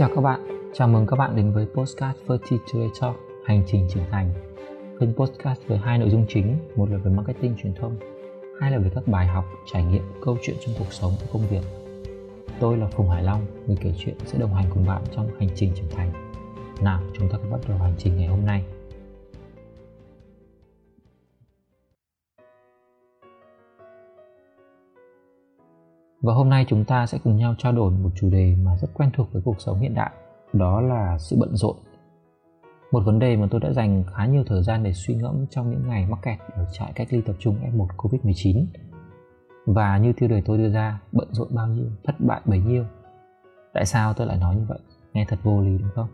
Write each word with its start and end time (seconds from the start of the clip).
chào 0.00 0.10
các 0.14 0.20
bạn, 0.20 0.70
chào 0.74 0.88
mừng 0.88 1.06
các 1.06 1.16
bạn 1.16 1.36
đến 1.36 1.52
với 1.52 1.66
Postcard 1.74 2.18
30 2.28 2.58
Talk, 3.00 3.16
hành 3.44 3.62
trình 3.66 3.86
trưởng 3.94 4.04
thành. 4.10 4.30
Kênh 5.00 5.14
Postcard 5.14 5.60
với 5.66 5.78
hai 5.78 5.98
nội 5.98 6.10
dung 6.10 6.26
chính, 6.28 6.56
một 6.76 6.90
là 6.90 6.98
về 6.98 7.10
marketing 7.10 7.56
truyền 7.62 7.74
thông, 7.74 7.96
hai 8.60 8.70
là 8.70 8.78
về 8.78 8.90
các 8.94 9.08
bài 9.08 9.26
học, 9.26 9.44
trải 9.72 9.84
nghiệm, 9.84 10.02
câu 10.24 10.36
chuyện 10.42 10.56
trong 10.60 10.74
cuộc 10.78 10.92
sống 10.92 11.12
và 11.20 11.26
công 11.32 11.42
việc. 11.50 11.62
Tôi 12.60 12.76
là 12.76 12.86
Phùng 12.86 13.10
Hải 13.10 13.22
Long, 13.22 13.46
người 13.66 13.76
kể 13.80 13.92
chuyện 13.98 14.14
sẽ 14.26 14.38
đồng 14.38 14.54
hành 14.54 14.64
cùng 14.74 14.86
bạn 14.86 15.02
trong 15.16 15.28
hành 15.38 15.48
trình 15.54 15.72
trưởng 15.74 15.90
thành. 15.90 16.12
Nào, 16.80 17.02
chúng 17.18 17.28
ta 17.28 17.38
bắt 17.50 17.60
đầu 17.68 17.78
hành 17.78 17.94
trình 17.98 18.16
ngày 18.16 18.26
hôm 18.26 18.46
nay. 18.46 18.64
Và 26.22 26.34
hôm 26.34 26.48
nay 26.48 26.64
chúng 26.68 26.84
ta 26.84 27.06
sẽ 27.06 27.18
cùng 27.24 27.36
nhau 27.36 27.54
trao 27.58 27.72
đổi 27.72 27.90
một 27.90 28.10
chủ 28.14 28.30
đề 28.30 28.56
mà 28.62 28.76
rất 28.76 28.88
quen 28.94 29.10
thuộc 29.14 29.32
với 29.32 29.42
cuộc 29.44 29.60
sống 29.60 29.78
hiện 29.80 29.94
đại, 29.94 30.10
đó 30.52 30.80
là 30.80 31.18
sự 31.18 31.36
bận 31.40 31.56
rộn. 31.56 31.76
Một 32.92 33.00
vấn 33.04 33.18
đề 33.18 33.36
mà 33.36 33.46
tôi 33.50 33.60
đã 33.60 33.72
dành 33.72 34.04
khá 34.14 34.26
nhiều 34.26 34.44
thời 34.46 34.62
gian 34.62 34.82
để 34.82 34.92
suy 34.92 35.14
ngẫm 35.14 35.46
trong 35.50 35.70
những 35.70 35.88
ngày 35.88 36.06
mắc 36.10 36.18
kẹt 36.22 36.38
ở 36.54 36.66
trại 36.72 36.92
cách 36.92 37.08
ly 37.10 37.20
tập 37.20 37.36
trung 37.38 37.56
F1 37.72 37.86
Covid-19. 37.96 38.66
Và 39.66 39.98
như 39.98 40.12
tiêu 40.12 40.28
đề 40.28 40.42
tôi 40.46 40.58
đưa 40.58 40.70
ra, 40.70 41.00
bận 41.12 41.28
rộn 41.30 41.48
bao 41.54 41.66
nhiêu, 41.66 41.86
thất 42.04 42.14
bại 42.18 42.40
bấy 42.44 42.58
nhiêu. 42.58 42.84
Tại 43.74 43.86
sao 43.86 44.14
tôi 44.14 44.26
lại 44.26 44.38
nói 44.38 44.56
như 44.56 44.64
vậy? 44.68 44.78
Nghe 45.12 45.26
thật 45.28 45.38
vô 45.42 45.60
lý 45.60 45.78
đúng 45.78 45.90
không? 45.94 46.08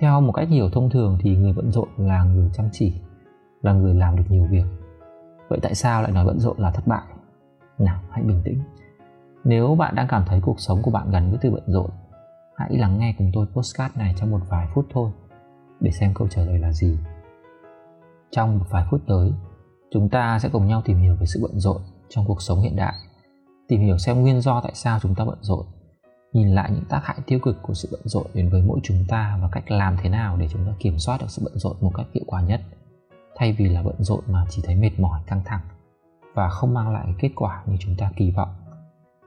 Theo 0.00 0.20
một 0.20 0.32
cách 0.32 0.48
hiểu 0.48 0.70
thông 0.70 0.90
thường 0.90 1.18
thì 1.20 1.36
người 1.36 1.52
bận 1.52 1.70
rộn 1.70 1.88
là 1.96 2.24
người 2.24 2.50
chăm 2.52 2.68
chỉ, 2.72 2.92
là 3.62 3.72
người 3.72 3.94
làm 3.94 4.16
được 4.16 4.24
nhiều 4.28 4.46
việc. 4.50 4.64
Vậy 5.48 5.58
tại 5.62 5.74
sao 5.74 6.02
lại 6.02 6.12
nói 6.12 6.24
bận 6.24 6.38
rộn 6.38 6.58
là 6.58 6.70
thất 6.70 6.86
bại? 6.86 7.02
Nào, 7.78 8.00
hãy 8.10 8.22
bình 8.22 8.40
tĩnh 8.44 8.58
nếu 9.44 9.74
bạn 9.74 9.94
đang 9.94 10.08
cảm 10.08 10.24
thấy 10.26 10.40
cuộc 10.40 10.60
sống 10.60 10.82
của 10.82 10.90
bạn 10.90 11.10
gần 11.10 11.30
với 11.30 11.38
từ 11.42 11.50
bận 11.50 11.62
rộn, 11.66 11.90
hãy 12.56 12.76
lắng 12.76 12.98
nghe 12.98 13.14
cùng 13.18 13.30
tôi 13.34 13.46
postcard 13.52 13.96
này 13.96 14.14
trong 14.16 14.30
một 14.30 14.40
vài 14.48 14.68
phút 14.74 14.86
thôi 14.92 15.10
để 15.80 15.90
xem 15.90 16.14
câu 16.14 16.28
trả 16.28 16.42
lời 16.42 16.58
là 16.58 16.72
gì. 16.72 16.98
Trong 18.30 18.58
một 18.58 18.64
vài 18.70 18.86
phút 18.90 19.00
tới, 19.06 19.32
chúng 19.90 20.08
ta 20.08 20.38
sẽ 20.38 20.48
cùng 20.48 20.66
nhau 20.66 20.82
tìm 20.84 20.98
hiểu 20.98 21.16
về 21.20 21.26
sự 21.26 21.40
bận 21.42 21.60
rộn 21.60 21.82
trong 22.08 22.24
cuộc 22.26 22.42
sống 22.42 22.60
hiện 22.60 22.76
đại, 22.76 22.94
tìm 23.68 23.80
hiểu 23.80 23.98
xem 23.98 24.20
nguyên 24.20 24.40
do 24.40 24.60
tại 24.60 24.72
sao 24.74 24.98
chúng 25.02 25.14
ta 25.14 25.24
bận 25.24 25.38
rộn, 25.40 25.66
nhìn 26.32 26.48
lại 26.48 26.70
những 26.70 26.84
tác 26.88 27.00
hại 27.04 27.16
tiêu 27.26 27.38
cực 27.42 27.62
của 27.62 27.74
sự 27.74 27.88
bận 27.92 28.02
rộn 28.04 28.26
đến 28.34 28.48
với 28.48 28.62
mỗi 28.62 28.80
chúng 28.82 29.04
ta 29.08 29.38
và 29.42 29.48
cách 29.52 29.70
làm 29.70 29.96
thế 30.02 30.08
nào 30.08 30.36
để 30.36 30.48
chúng 30.48 30.66
ta 30.66 30.72
kiểm 30.78 30.98
soát 30.98 31.20
được 31.20 31.30
sự 31.30 31.42
bận 31.44 31.58
rộn 31.58 31.76
một 31.80 31.90
cách 31.94 32.06
hiệu 32.14 32.24
quả 32.26 32.42
nhất, 32.42 32.60
thay 33.36 33.52
vì 33.52 33.68
là 33.68 33.82
bận 33.82 33.96
rộn 33.98 34.20
mà 34.26 34.46
chỉ 34.50 34.62
thấy 34.64 34.74
mệt 34.74 35.00
mỏi 35.00 35.20
căng 35.26 35.42
thẳng 35.44 35.62
và 36.34 36.48
không 36.48 36.74
mang 36.74 36.92
lại 36.92 37.06
kết 37.18 37.30
quả 37.36 37.62
như 37.66 37.76
chúng 37.80 37.94
ta 37.98 38.10
kỳ 38.16 38.30
vọng 38.30 38.48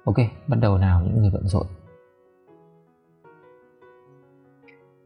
Ok, 0.06 0.16
bắt 0.48 0.58
đầu 0.62 0.78
nào 0.78 1.02
những 1.04 1.22
người 1.22 1.30
bận 1.34 1.48
rộn. 1.48 1.66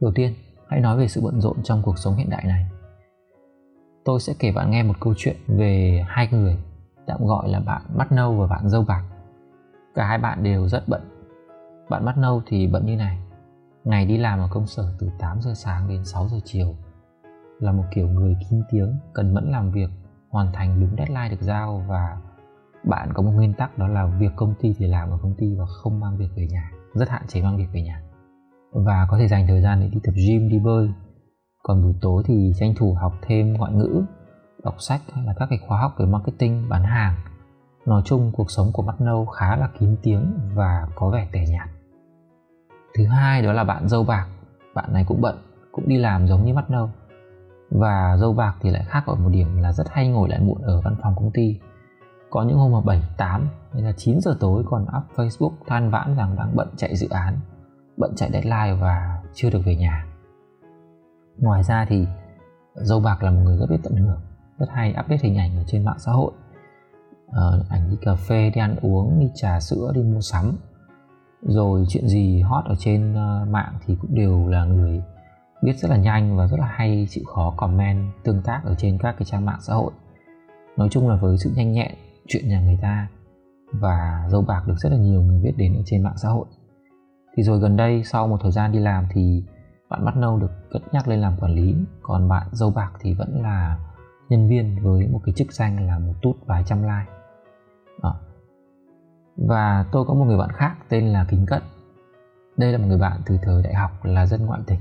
Đầu 0.01 0.11
tiên, 0.15 0.33
hãy 0.67 0.79
nói 0.79 0.97
về 0.97 1.07
sự 1.07 1.21
bận 1.21 1.41
rộn 1.41 1.63
trong 1.63 1.81
cuộc 1.81 1.97
sống 1.97 2.15
hiện 2.15 2.29
đại 2.29 2.43
này. 2.45 2.65
Tôi 4.05 4.19
sẽ 4.19 4.33
kể 4.39 4.51
bạn 4.51 4.71
nghe 4.71 4.83
một 4.83 4.93
câu 4.99 5.13
chuyện 5.17 5.35
về 5.47 6.03
hai 6.07 6.27
người, 6.31 6.57
tạm 7.05 7.25
gọi 7.25 7.49
là 7.49 7.59
bạn 7.59 7.81
mắt 7.95 8.11
nâu 8.11 8.35
và 8.35 8.47
bạn 8.47 8.69
dâu 8.69 8.83
bạc. 8.83 9.03
Cả 9.95 10.05
hai 10.05 10.17
bạn 10.17 10.43
đều 10.43 10.67
rất 10.67 10.87
bận. 10.87 11.01
Bạn 11.89 12.05
mắt 12.05 12.17
nâu 12.17 12.41
thì 12.45 12.67
bận 12.67 12.85
như 12.85 12.95
này. 12.95 13.19
Ngày 13.83 14.05
đi 14.05 14.17
làm 14.17 14.39
ở 14.39 14.47
công 14.51 14.67
sở 14.67 14.93
từ 14.99 15.09
8 15.19 15.41
giờ 15.41 15.53
sáng 15.55 15.87
đến 15.87 16.05
6 16.05 16.27
giờ 16.27 16.37
chiều. 16.45 16.75
Là 17.59 17.71
một 17.71 17.83
kiểu 17.91 18.07
người 18.07 18.37
kín 18.49 18.63
tiếng, 18.69 18.99
cần 19.13 19.33
mẫn 19.33 19.51
làm 19.51 19.71
việc, 19.71 19.89
hoàn 20.29 20.53
thành 20.53 20.79
đúng 20.79 20.95
deadline 20.97 21.29
được 21.29 21.41
giao 21.41 21.85
và 21.87 22.17
bạn 22.87 23.09
có 23.13 23.23
một 23.23 23.31
nguyên 23.31 23.53
tắc 23.53 23.77
đó 23.77 23.87
là 23.87 24.05
việc 24.05 24.31
công 24.35 24.53
ty 24.61 24.75
thì 24.77 24.87
làm 24.87 25.09
ở 25.09 25.17
công 25.21 25.35
ty 25.37 25.55
và 25.55 25.65
không 25.65 25.99
mang 25.99 26.17
việc 26.17 26.29
về 26.35 26.47
nhà. 26.51 26.71
Rất 26.93 27.09
hạn 27.09 27.21
chế 27.27 27.41
mang 27.41 27.57
việc 27.57 27.67
về 27.73 27.81
nhà. 27.81 28.01
Và 28.71 29.07
có 29.09 29.17
thể 29.17 29.27
dành 29.27 29.47
thời 29.47 29.61
gian 29.61 29.79
để 29.79 29.87
đi 29.87 29.99
tập 30.03 30.11
gym, 30.27 30.49
đi 30.49 30.59
bơi. 30.59 30.89
Còn 31.63 31.83
buổi 31.83 31.93
tối 32.01 32.23
thì 32.25 32.51
tranh 32.59 32.73
thủ 32.77 32.93
học 32.93 33.13
thêm 33.21 33.53
ngoại 33.53 33.73
ngữ, 33.73 34.03
đọc 34.63 34.75
sách 34.79 35.01
hay 35.13 35.25
là 35.25 35.33
các 35.37 35.47
cái 35.49 35.59
khóa 35.67 35.81
học 35.81 35.91
về 35.99 36.05
marketing, 36.05 36.69
bán 36.69 36.83
hàng. 36.83 37.15
Nói 37.85 38.01
chung 38.05 38.31
cuộc 38.33 38.51
sống 38.51 38.67
của 38.73 38.83
mắt 38.83 39.01
nâu 39.01 39.25
khá 39.25 39.55
là 39.55 39.69
kín 39.79 39.95
tiếng 40.03 40.33
và 40.53 40.87
có 40.95 41.09
vẻ 41.09 41.27
tẻ 41.31 41.45
nhạt. 41.49 41.69
Thứ 42.97 43.05
hai 43.05 43.41
đó 43.41 43.53
là 43.53 43.63
bạn 43.63 43.89
dâu 43.89 44.03
bạc. 44.03 44.27
Bạn 44.75 44.93
này 44.93 45.05
cũng 45.07 45.21
bận, 45.21 45.37
cũng 45.71 45.87
đi 45.87 45.97
làm 45.97 46.27
giống 46.27 46.45
như 46.45 46.53
mắt 46.53 46.69
nâu 46.69 46.89
và 47.71 48.17
dâu 48.17 48.33
bạc 48.33 48.55
thì 48.61 48.69
lại 48.69 48.83
khác 48.87 49.03
ở 49.07 49.15
một 49.15 49.29
điểm 49.29 49.57
là 49.57 49.71
rất 49.71 49.87
hay 49.91 50.07
ngồi 50.07 50.29
lại 50.29 50.39
muộn 50.39 50.61
ở 50.61 50.81
văn 50.81 50.95
phòng 51.01 51.15
công 51.15 51.31
ty 51.33 51.59
có 52.29 52.43
những 52.43 52.57
hôm 52.57 52.71
mà 52.71 52.81
7, 52.81 53.03
8 53.17 53.47
hay 53.73 53.81
là 53.81 53.91
9 53.97 54.21
giờ 54.21 54.37
tối 54.39 54.63
còn 54.65 54.81
up 54.83 55.03
Facebook 55.15 55.51
than 55.67 55.91
vãn 55.91 56.15
rằng 56.15 56.35
đang 56.35 56.55
bận 56.55 56.67
chạy 56.77 56.95
dự 56.95 57.07
án, 57.09 57.39
bận 57.97 58.13
chạy 58.15 58.31
deadline 58.31 58.73
và 58.81 59.23
chưa 59.33 59.49
được 59.49 59.61
về 59.65 59.75
nhà. 59.75 60.05
Ngoài 61.37 61.63
ra 61.63 61.85
thì 61.89 62.07
dâu 62.73 62.99
bạc 62.99 63.23
là 63.23 63.31
một 63.31 63.41
người 63.43 63.57
rất 63.57 63.65
biết 63.69 63.79
tận 63.83 63.95
hưởng, 63.95 64.21
rất 64.57 64.69
hay 64.73 64.89
update 64.89 65.19
hình 65.23 65.37
ảnh 65.37 65.57
ở 65.57 65.63
trên 65.67 65.85
mạng 65.85 65.99
xã 65.99 66.11
hội. 66.11 66.31
Uh, 67.27 67.69
ảnh 67.69 67.89
đi 67.89 67.97
cà 68.01 68.15
phê, 68.15 68.51
đi 68.55 68.61
ăn 68.61 68.75
uống, 68.81 69.19
đi 69.19 69.29
trà 69.33 69.59
sữa, 69.59 69.91
đi 69.95 70.01
mua 70.01 70.21
sắm. 70.21 70.57
Rồi 71.41 71.85
chuyện 71.89 72.07
gì 72.07 72.41
hot 72.41 72.65
ở 72.65 72.75
trên 72.79 73.13
ờ, 73.13 73.45
mạng 73.49 73.73
thì 73.85 73.97
cũng 74.01 74.15
đều 74.15 74.47
là 74.47 74.65
người 74.65 75.03
biết 75.61 75.73
rất 75.77 75.91
là 75.91 75.97
nhanh 75.97 76.37
và 76.37 76.47
rất 76.47 76.59
là 76.59 76.67
hay 76.67 77.07
chịu 77.09 77.23
khó 77.35 77.53
comment 77.57 78.11
tương 78.23 78.41
tác 78.41 78.61
ở 78.63 78.75
trên 78.77 78.97
các 78.97 79.15
cái 79.17 79.25
trang 79.25 79.45
mạng 79.45 79.59
xã 79.61 79.73
hội 79.73 79.91
nói 80.77 80.87
chung 80.91 81.09
là 81.09 81.15
với 81.15 81.37
sự 81.37 81.51
nhanh 81.55 81.71
nhẹn 81.71 81.95
chuyện 82.27 82.47
nhà 82.47 82.61
người 82.61 82.79
ta 82.81 83.07
và 83.71 84.27
dâu 84.29 84.41
bạc 84.41 84.63
được 84.67 84.75
rất 84.77 84.91
là 84.91 84.97
nhiều 84.97 85.21
người 85.21 85.39
biết 85.39 85.53
đến 85.57 85.75
ở 85.75 85.81
trên 85.85 86.03
mạng 86.03 86.17
xã 86.17 86.29
hội. 86.29 86.45
Thì 87.35 87.43
rồi 87.43 87.59
gần 87.59 87.77
đây, 87.77 88.03
sau 88.03 88.27
một 88.27 88.37
thời 88.41 88.51
gian 88.51 88.71
đi 88.71 88.79
làm 88.79 89.07
thì 89.11 89.43
bạn 89.89 90.05
mắt 90.05 90.17
nâu 90.17 90.39
được 90.39 90.51
cất 90.71 90.81
nhắc 90.91 91.07
lên 91.07 91.21
làm 91.21 91.37
quản 91.39 91.51
lý, 91.51 91.75
còn 92.01 92.29
bạn 92.29 92.47
dâu 92.51 92.71
bạc 92.71 92.91
thì 92.99 93.13
vẫn 93.13 93.41
là 93.41 93.79
nhân 94.29 94.47
viên 94.47 94.83
với 94.83 95.07
một 95.07 95.21
cái 95.25 95.33
chức 95.37 95.53
danh 95.53 95.87
là 95.87 95.99
một 95.99 96.13
tút 96.21 96.35
vài 96.45 96.63
trăm 96.65 96.81
like. 96.81 97.11
Đó. 98.03 98.19
và 99.37 99.85
tôi 99.91 100.05
có 100.05 100.13
một 100.13 100.25
người 100.25 100.37
bạn 100.37 100.49
khác 100.51 100.75
tên 100.89 101.07
là 101.07 101.25
kính 101.29 101.45
cận. 101.45 101.61
Đây 102.57 102.71
là 102.71 102.77
một 102.77 102.85
người 102.87 102.97
bạn 102.97 103.21
từ 103.25 103.37
thời 103.41 103.63
đại 103.63 103.73
học 103.73 103.91
là 104.03 104.25
dân 104.25 104.45
ngoại 104.45 104.61
tỉnh 104.67 104.79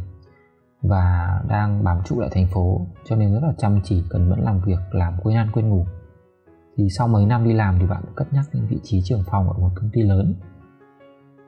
và 0.82 1.40
đang 1.48 1.84
bám 1.84 1.98
trụ 2.04 2.20
lại 2.20 2.30
thành 2.32 2.46
phố, 2.46 2.86
cho 3.04 3.16
nên 3.16 3.34
rất 3.34 3.40
là 3.42 3.52
chăm 3.58 3.80
chỉ, 3.84 4.04
cần 4.08 4.30
vẫn 4.30 4.44
làm 4.44 4.60
việc, 4.60 4.78
làm 4.90 5.14
quên 5.22 5.36
ăn 5.36 5.50
quên 5.52 5.68
ngủ 5.68 5.86
thì 6.76 6.88
sau 6.90 7.08
mấy 7.08 7.26
năm 7.26 7.44
đi 7.44 7.52
làm 7.52 7.78
thì 7.78 7.86
bạn 7.86 8.02
cất 8.16 8.32
nhắc 8.32 8.44
đến 8.52 8.66
vị 8.66 8.78
trí 8.82 9.02
trưởng 9.04 9.22
phòng 9.26 9.48
ở 9.48 9.58
một 9.58 9.70
công 9.74 9.90
ty 9.92 10.02
lớn. 10.02 10.34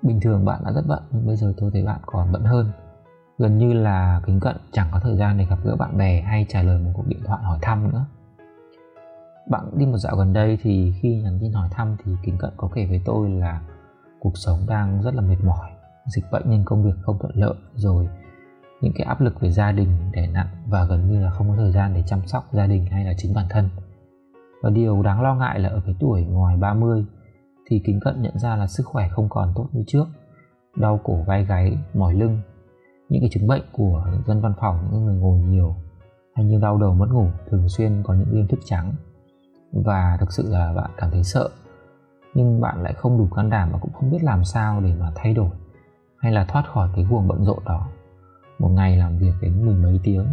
Bình 0.03 0.21
thường 0.21 0.45
bạn 0.45 0.61
đã 0.65 0.73
rất 0.73 0.83
bận, 0.89 1.03
nhưng 1.11 1.27
bây 1.27 1.37
giờ 1.37 1.53
tôi 1.57 1.71
thấy 1.73 1.85
bạn 1.85 2.01
còn 2.07 2.33
bận 2.33 2.45
hơn. 2.45 2.71
Gần 3.39 3.59
như 3.59 3.73
là 3.73 4.21
kính 4.27 4.41
cận, 4.41 4.57
chẳng 4.73 4.89
có 4.93 5.01
thời 5.01 5.17
gian 5.17 5.39
để 5.39 5.47
gặp 5.51 5.59
gỡ 5.65 5.77
bạn 5.77 5.99
bè 5.99 6.21
hay 6.21 6.47
trả 6.49 6.63
lời 6.63 6.79
một 6.79 6.91
cuộc 6.95 7.07
điện 7.07 7.21
thoại 7.25 7.43
hỏi 7.43 7.59
thăm 7.63 7.93
nữa. 7.93 8.05
Bạn 9.51 9.65
đi 9.79 9.87
một 9.87 9.99
dạo 9.99 10.17
gần 10.17 10.33
đây 10.33 10.59
thì 10.63 10.95
khi 11.01 11.23
nhắn 11.23 11.39
tin 11.41 11.53
hỏi 11.53 11.69
thăm 11.73 11.97
thì 12.05 12.13
kính 12.23 12.39
cận 12.39 12.51
có 12.57 12.69
kể 12.75 12.87
với 12.87 13.01
tôi 13.05 13.31
là 13.31 13.61
cuộc 14.21 14.33
sống 14.35 14.59
đang 14.69 15.03
rất 15.03 15.15
là 15.15 15.21
mệt 15.21 15.37
mỏi, 15.45 15.71
dịch 16.07 16.25
bệnh 16.33 16.43
nên 16.51 16.65
công 16.65 16.85
việc 16.85 16.95
không 17.03 17.19
thuận 17.19 17.37
lợi, 17.37 17.55
rồi 17.75 18.09
những 18.81 18.93
cái 18.97 19.07
áp 19.07 19.21
lực 19.21 19.41
về 19.41 19.51
gia 19.51 19.73
đình 19.73 19.89
đè 20.13 20.27
nặng 20.27 20.49
và 20.69 20.85
gần 20.85 21.11
như 21.11 21.21
là 21.21 21.31
không 21.31 21.49
có 21.49 21.57
thời 21.57 21.73
gian 21.73 21.95
để 21.95 22.03
chăm 22.07 22.27
sóc 22.27 22.45
gia 22.53 22.67
đình 22.67 22.87
hay 22.87 23.05
là 23.05 23.13
chính 23.17 23.35
bản 23.35 23.47
thân 23.51 23.69
và 24.67 24.71
điều 24.71 25.03
đáng 25.03 25.21
lo 25.21 25.35
ngại 25.35 25.59
là 25.59 25.69
ở 25.69 25.81
cái 25.87 25.95
tuổi 26.01 26.25
ngoài 26.25 26.57
30 26.57 27.05
thì 27.67 27.83
kính 27.85 28.01
cận 28.01 28.23
nhận 28.23 28.39
ra 28.39 28.57
là 28.57 28.67
sức 28.67 28.83
khỏe 28.87 29.09
không 29.09 29.29
còn 29.29 29.53
tốt 29.55 29.69
như 29.73 29.85
trước. 29.87 30.05
Đau 30.77 31.01
cổ 31.05 31.23
vai 31.27 31.45
gáy, 31.45 31.79
mỏi 31.95 32.15
lưng. 32.15 32.41
Những 33.09 33.21
cái 33.23 33.31
chứng 33.33 33.47
bệnh 33.47 33.63
của 33.73 34.07
dân 34.27 34.41
văn 34.41 34.55
phòng, 34.61 34.89
những 34.93 35.05
người 35.05 35.17
ngồi 35.17 35.41
nhiều 35.41 35.77
hay 36.35 36.45
như 36.45 36.59
đau 36.59 36.79
đầu 36.79 36.95
mất 36.95 37.07
ngủ 37.11 37.27
thường 37.51 37.69
xuyên 37.69 38.03
có 38.03 38.15
những 38.15 38.35
đêm 38.35 38.47
thức 38.49 38.61
trắng. 38.65 38.95
Và 39.73 40.17
thực 40.21 40.33
sự 40.33 40.51
là 40.51 40.73
bạn 40.73 40.91
cảm 40.97 41.11
thấy 41.11 41.25
sợ, 41.25 41.49
nhưng 42.35 42.61
bạn 42.61 42.83
lại 42.83 42.93
không 42.93 43.19
đủ 43.19 43.29
can 43.37 43.51
đảm 43.51 43.69
và 43.73 43.79
cũng 43.79 43.93
không 43.93 44.11
biết 44.11 44.23
làm 44.23 44.45
sao 44.45 44.81
để 44.81 44.95
mà 45.01 45.13
thay 45.15 45.35
đổi 45.35 45.51
hay 46.19 46.33
là 46.33 46.45
thoát 46.45 46.65
khỏi 46.73 46.89
cái 46.95 47.05
guồng 47.11 47.29
bận 47.29 47.45
rộn 47.45 47.65
đó. 47.65 47.89
Một 48.59 48.69
ngày 48.69 48.97
làm 48.97 49.19
việc 49.19 49.33
đến 49.43 49.67
mười 49.67 49.75
mấy 49.75 50.01
tiếng, 50.05 50.27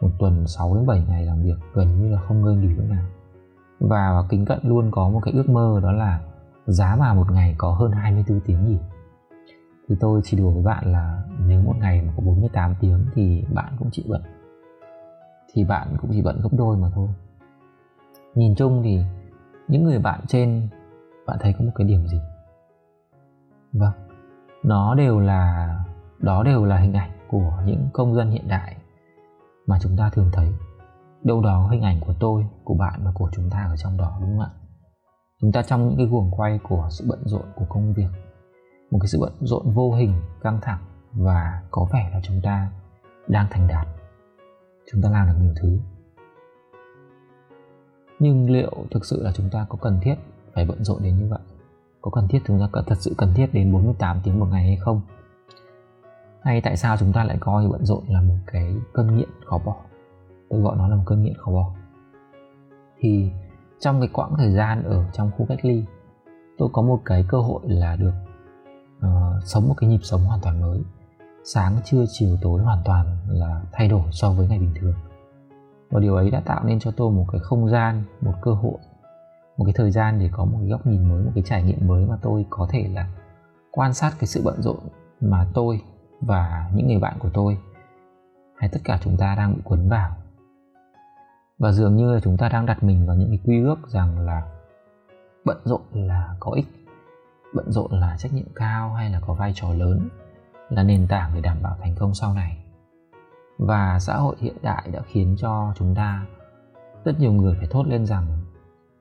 một 0.00 0.10
tuần 0.18 0.46
6 0.46 0.74
đến 0.74 0.86
7 0.86 1.04
ngày 1.08 1.24
làm 1.24 1.42
việc 1.42 1.56
gần 1.74 2.00
như 2.00 2.08
là 2.08 2.20
không 2.20 2.42
ngơi 2.42 2.56
nghỉ 2.56 2.68
lúc 2.68 2.84
nào 2.88 3.04
và 3.80 4.24
kính 4.28 4.44
cận 4.44 4.58
luôn 4.62 4.90
có 4.90 5.08
một 5.08 5.20
cái 5.24 5.34
ước 5.34 5.48
mơ 5.48 5.80
đó 5.82 5.92
là 5.92 6.20
giá 6.66 6.96
mà 7.00 7.14
một 7.14 7.32
ngày 7.32 7.54
có 7.58 7.72
hơn 7.72 7.92
24 7.92 8.40
tiếng 8.40 8.66
nghỉ 8.66 8.78
thì 9.88 9.94
tôi 10.00 10.20
chỉ 10.24 10.36
đùa 10.36 10.50
với 10.50 10.62
bạn 10.62 10.92
là 10.92 11.22
nếu 11.46 11.62
một 11.62 11.74
ngày 11.78 12.02
mà 12.02 12.12
có 12.16 12.22
48 12.22 12.74
tiếng 12.80 13.06
thì 13.14 13.44
bạn 13.54 13.76
cũng 13.78 13.88
chỉ 13.92 14.04
bận. 14.08 14.22
Thì 15.52 15.64
bạn 15.64 15.96
cũng 16.00 16.10
chỉ 16.12 16.22
bận 16.22 16.40
gấp 16.42 16.48
đôi 16.52 16.76
mà 16.76 16.90
thôi. 16.94 17.08
Nhìn 18.34 18.54
chung 18.54 18.82
thì 18.84 19.04
những 19.68 19.84
người 19.84 19.98
bạn 19.98 20.20
trên, 20.28 20.68
bạn 21.26 21.38
thấy 21.40 21.54
có 21.58 21.64
một 21.64 21.72
cái 21.74 21.86
điểm 21.86 22.06
gì? 22.06 22.20
Vâng 23.72 23.92
nó 24.66 24.94
đều 24.94 25.20
là, 25.20 25.68
đó 26.18 26.42
đều 26.42 26.64
là 26.64 26.76
hình 26.76 26.92
ảnh 26.92 27.10
của 27.28 27.52
những 27.64 27.88
công 27.92 28.14
dân 28.14 28.30
hiện 28.30 28.48
đại 28.48 28.76
mà 29.66 29.78
chúng 29.82 29.96
ta 29.96 30.10
thường 30.10 30.30
thấy 30.32 30.52
đâu 31.22 31.40
đó 31.40 31.68
hình 31.70 31.82
ảnh 31.82 32.00
của 32.06 32.14
tôi, 32.20 32.46
của 32.64 32.74
bạn 32.74 33.00
và 33.04 33.12
của 33.14 33.30
chúng 33.32 33.50
ta 33.50 33.66
ở 33.70 33.76
trong 33.76 33.96
đó, 33.96 34.18
đúng 34.20 34.30
không 34.30 34.40
ạ? 34.40 34.50
Chúng 35.40 35.52
ta 35.52 35.62
trong 35.62 35.88
những 35.88 35.96
cái 35.96 36.06
guồng 36.06 36.30
quay 36.30 36.60
của 36.68 36.88
sự 36.90 37.04
bận 37.08 37.22
rộn 37.24 37.44
của 37.56 37.64
công 37.68 37.92
việc, 37.92 38.08
một 38.90 38.98
cái 39.00 39.08
sự 39.08 39.18
bận 39.20 39.32
rộn 39.40 39.70
vô 39.70 39.92
hình, 39.92 40.14
căng 40.42 40.58
thẳng 40.62 40.80
và 41.12 41.62
có 41.70 41.86
vẻ 41.92 42.10
là 42.12 42.20
chúng 42.22 42.40
ta 42.42 42.70
đang 43.28 43.46
thành 43.50 43.68
đạt. 43.68 43.86
Chúng 44.92 45.02
ta 45.02 45.10
làm 45.10 45.26
được 45.26 45.34
nhiều 45.40 45.54
thứ. 45.62 45.78
Nhưng 48.18 48.50
liệu 48.50 48.72
thực 48.90 49.04
sự 49.04 49.22
là 49.22 49.32
chúng 49.32 49.50
ta 49.50 49.66
có 49.68 49.78
cần 49.82 49.98
thiết 50.02 50.14
phải 50.54 50.64
bận 50.64 50.84
rộn 50.84 51.02
đến 51.02 51.16
như 51.16 51.28
vậy? 51.30 51.40
Có 52.00 52.10
cần 52.10 52.28
thiết 52.28 52.38
chúng 52.46 52.60
ta 52.60 52.82
thật 52.86 52.98
sự 52.98 53.14
cần 53.18 53.32
thiết 53.34 53.46
đến 53.52 53.72
48 53.72 54.20
tiếng 54.24 54.40
một 54.40 54.46
ngày 54.50 54.66
hay 54.66 54.76
không? 54.76 55.00
Hay 56.42 56.60
tại 56.60 56.76
sao 56.76 56.96
chúng 56.96 57.12
ta 57.12 57.24
lại 57.24 57.36
coi 57.40 57.68
bận 57.68 57.84
rộn 57.84 58.04
là 58.08 58.20
một 58.20 58.36
cái 58.46 58.76
cơn 58.92 59.16
nghiện 59.16 59.28
khó 59.44 59.58
bỏ 59.58 59.76
tôi 60.50 60.60
gọi 60.60 60.76
nó 60.76 60.88
là 60.88 60.96
một 60.96 61.02
cơn 61.06 61.22
nghiện 61.22 61.34
khó 61.38 61.52
bỏ 61.52 61.72
thì 62.98 63.30
trong 63.80 64.00
cái 64.00 64.08
quãng 64.12 64.34
thời 64.38 64.52
gian 64.52 64.82
ở 64.82 65.04
trong 65.12 65.30
khu 65.36 65.46
cách 65.48 65.64
ly 65.64 65.84
tôi 66.58 66.68
có 66.72 66.82
một 66.82 67.00
cái 67.04 67.24
cơ 67.28 67.38
hội 67.38 67.60
là 67.64 67.96
được 67.96 68.12
uh, 68.98 69.44
sống 69.44 69.68
một 69.68 69.74
cái 69.76 69.90
nhịp 69.90 70.00
sống 70.02 70.24
hoàn 70.24 70.40
toàn 70.40 70.60
mới. 70.60 70.82
Sáng 71.44 71.76
trưa 71.84 72.04
chiều 72.08 72.36
tối 72.42 72.62
hoàn 72.62 72.82
toàn 72.84 73.06
là 73.28 73.62
thay 73.72 73.88
đổi 73.88 74.02
so 74.10 74.32
với 74.32 74.48
ngày 74.48 74.58
bình 74.58 74.74
thường. 74.80 74.94
Và 75.90 76.00
điều 76.00 76.14
ấy 76.14 76.30
đã 76.30 76.40
tạo 76.40 76.64
nên 76.64 76.78
cho 76.78 76.90
tôi 76.90 77.10
một 77.10 77.24
cái 77.32 77.40
không 77.40 77.68
gian 77.68 78.04
một 78.20 78.34
cơ 78.42 78.54
hội 78.54 78.78
một 79.56 79.64
cái 79.64 79.74
thời 79.76 79.90
gian 79.90 80.18
để 80.18 80.28
có 80.32 80.44
một 80.44 80.58
cái 80.60 80.68
góc 80.68 80.86
nhìn 80.86 81.08
mới 81.08 81.24
một 81.24 81.30
cái 81.34 81.44
trải 81.46 81.62
nghiệm 81.62 81.86
mới 81.86 82.06
mà 82.06 82.16
tôi 82.22 82.46
có 82.50 82.68
thể 82.70 82.88
là 82.94 83.08
quan 83.70 83.94
sát 83.94 84.12
cái 84.18 84.26
sự 84.26 84.42
bận 84.44 84.62
rộn 84.62 84.78
mà 85.20 85.46
tôi 85.54 85.80
và 86.20 86.70
những 86.74 86.86
người 86.86 86.98
bạn 86.98 87.16
của 87.18 87.30
tôi 87.34 87.58
hay 88.56 88.68
tất 88.72 88.78
cả 88.84 88.98
chúng 89.02 89.16
ta 89.16 89.34
đang 89.34 89.54
bị 89.54 89.60
cuốn 89.64 89.88
vào 89.88 90.16
và 91.58 91.72
dường 91.72 91.96
như 91.96 92.12
là 92.12 92.20
chúng 92.20 92.36
ta 92.36 92.48
đang 92.48 92.66
đặt 92.66 92.82
mình 92.82 93.06
vào 93.06 93.16
những 93.16 93.28
cái 93.28 93.38
quy 93.44 93.62
ước 93.62 93.88
rằng 93.88 94.18
là 94.18 94.42
bận 95.44 95.56
rộn 95.64 95.82
là 95.92 96.36
có 96.40 96.52
ích, 96.52 96.66
bận 97.54 97.72
rộn 97.72 97.92
là 97.92 98.16
trách 98.18 98.32
nhiệm 98.32 98.46
cao 98.54 98.92
hay 98.92 99.10
là 99.10 99.20
có 99.26 99.34
vai 99.34 99.52
trò 99.54 99.72
lớn, 99.72 100.08
là 100.68 100.82
nền 100.82 101.06
tảng 101.08 101.30
để 101.34 101.40
đảm 101.40 101.56
bảo 101.62 101.76
thành 101.80 101.94
công 101.98 102.14
sau 102.14 102.34
này. 102.34 102.58
Và 103.58 103.98
xã 103.98 104.16
hội 104.16 104.36
hiện 104.38 104.56
đại 104.62 104.88
đã 104.92 105.00
khiến 105.06 105.36
cho 105.38 105.72
chúng 105.76 105.94
ta, 105.94 106.26
rất 107.04 107.20
nhiều 107.20 107.32
người 107.32 107.56
phải 107.58 107.68
thốt 107.70 107.86
lên 107.86 108.06
rằng, 108.06 108.26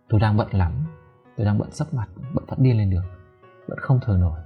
tôi 0.09 0.19
đang 0.19 0.37
bận 0.37 0.47
lắm, 0.51 0.71
tôi 1.37 1.45
đang 1.45 1.57
bận 1.57 1.71
sấp 1.71 1.93
mặt, 1.93 2.07
bận 2.33 2.45
phát 2.47 2.59
điên 2.59 2.77
lên 2.77 2.89
được, 2.89 3.03
bận 3.69 3.79
không 3.81 3.99
thở 4.01 4.17
nổi. 4.17 4.39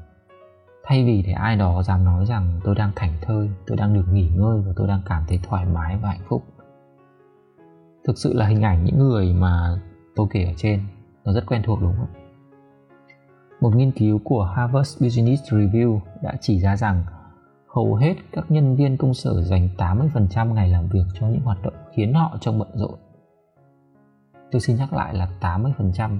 Thay 0.84 1.06
vì 1.06 1.22
để 1.22 1.32
ai 1.32 1.56
đó 1.56 1.84
dám 1.84 2.06
nói 2.06 2.26
rằng, 2.26 2.60
tôi 2.64 2.76
đang 2.76 2.92
thảnh 2.96 3.14
thơi, 3.22 3.50
tôi 3.68 3.78
đang 3.78 3.94
được 3.94 4.06
nghỉ 4.12 4.30
ngơi 4.30 4.62
và 4.62 4.74
tôi 4.76 4.88
đang 4.88 5.02
cảm 5.06 5.24
thấy 5.28 5.40
thoải 5.44 5.66
mái 5.66 5.98
và 5.98 6.10
hạnh 6.10 6.26
phúc 6.28 6.44
thực 8.10 8.18
sự 8.18 8.34
là 8.34 8.46
hình 8.46 8.62
ảnh 8.62 8.84
những 8.84 9.00
người 9.00 9.34
mà 9.34 9.80
tôi 10.16 10.28
kể 10.32 10.44
ở 10.44 10.54
trên 10.58 10.82
nó 11.26 11.34
rất 11.34 11.46
quen 11.48 11.62
thuộc 11.66 11.82
đúng 11.82 11.94
không 11.98 12.08
một 13.62 13.76
nghiên 13.76 13.92
cứu 13.92 14.20
của 14.24 14.44
Harvard 14.44 15.04
Business 15.04 15.44
Review 15.44 16.00
đã 16.22 16.34
chỉ 16.42 16.60
ra 16.60 16.76
rằng 16.76 17.04
hầu 17.68 17.96
hết 17.96 18.16
các 18.32 18.52
nhân 18.52 18.76
viên 18.76 18.98
công 18.98 19.14
sở 19.14 19.44
dành 19.44 19.70
80% 19.78 20.54
ngày 20.54 20.70
làm 20.70 20.88
việc 20.88 21.04
cho 21.14 21.28
những 21.28 21.42
hoạt 21.42 21.64
động 21.64 21.74
khiến 21.96 22.14
họ 22.14 22.38
trông 22.42 22.60
bận 22.60 22.70
rộn. 22.74 23.00
Tôi 24.52 24.62
xin 24.62 24.76
nhắc 24.76 24.94
lại 24.94 25.14
là 25.14 25.30
80% 25.42 26.20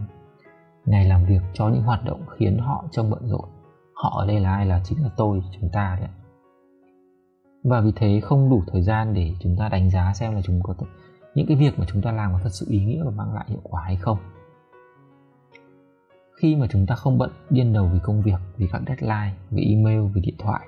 ngày 0.86 1.06
làm 1.06 1.26
việc 1.26 1.42
cho 1.54 1.70
những 1.70 1.84
hoạt 1.84 2.06
động 2.06 2.22
khiến 2.38 2.58
họ 2.58 2.86
trông 2.92 3.10
bận 3.10 3.28
rộn. 3.28 3.50
Họ 3.94 4.18
ở 4.20 4.28
đây 4.28 4.40
là 4.40 4.54
ai 4.54 4.66
là 4.66 4.82
chính 4.84 5.04
là 5.04 5.10
tôi, 5.18 5.44
chúng 5.60 5.70
ta 5.74 5.98
đấy. 6.00 6.10
Và 7.64 7.82
vì 7.82 7.92
thế 7.96 8.20
không 8.24 8.50
đủ 8.50 8.64
thời 8.68 8.82
gian 8.82 9.14
để 9.14 9.34
chúng 9.40 9.56
ta 9.60 9.70
đánh 9.70 9.90
giá 9.90 10.14
xem 10.14 10.36
là 10.36 10.42
chúng 10.42 10.62
có 10.64 10.74
những 11.40 11.48
cái 11.48 11.58
việc 11.58 11.80
mà 11.80 11.86
chúng 11.88 12.02
ta 12.02 12.12
làm 12.12 12.34
có 12.34 12.40
thật 12.44 12.50
sự 12.52 12.66
ý 12.70 12.86
nghĩa 12.86 13.04
và 13.04 13.12
mang 13.12 13.34
lại 13.34 13.46
hiệu 13.48 13.60
quả 13.64 13.82
hay 13.82 13.96
không? 13.96 14.18
Khi 16.42 16.56
mà 16.56 16.68
chúng 16.72 16.86
ta 16.86 16.96
không 16.96 17.18
bận 17.18 17.32
điên 17.50 17.74
đầu 17.74 17.90
vì 17.94 18.00
công 18.04 18.22
việc, 18.22 18.40
vì 18.58 18.68
các 18.72 18.82
deadline, 18.88 19.36
vì 19.52 19.76
email, 19.76 20.02
vì 20.14 20.22
điện 20.22 20.36
thoại, 20.38 20.68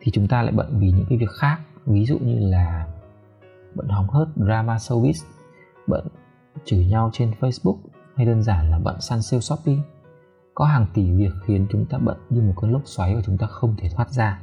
thì 0.00 0.12
chúng 0.12 0.28
ta 0.28 0.42
lại 0.42 0.52
bận 0.52 0.78
vì 0.78 0.90
những 0.90 1.06
cái 1.08 1.18
việc 1.18 1.30
khác. 1.30 1.58
Ví 1.86 2.04
dụ 2.04 2.18
như 2.18 2.50
là 2.50 2.86
bận 3.74 3.88
hóng 3.88 4.08
hớt 4.08 4.28
drama 4.36 4.76
showbiz, 4.76 5.24
bận 5.86 6.06
chửi 6.64 6.86
nhau 6.86 7.10
trên 7.12 7.32
facebook, 7.40 7.76
hay 8.14 8.26
đơn 8.26 8.42
giản 8.42 8.70
là 8.70 8.78
bận 8.78 9.00
săn 9.00 9.22
sale 9.22 9.40
shopee 9.40 9.76
có 10.54 10.64
hàng 10.64 10.86
tỷ 10.94 11.10
việc 11.10 11.32
khiến 11.46 11.66
chúng 11.70 11.86
ta 11.86 11.98
bận 11.98 12.16
như 12.30 12.40
một 12.42 12.54
cơn 12.56 12.72
lốc 12.72 12.82
xoáy 12.84 13.14
và 13.14 13.22
chúng 13.26 13.38
ta 13.38 13.46
không 13.46 13.74
thể 13.78 13.88
thoát 13.88 14.10
ra. 14.10 14.40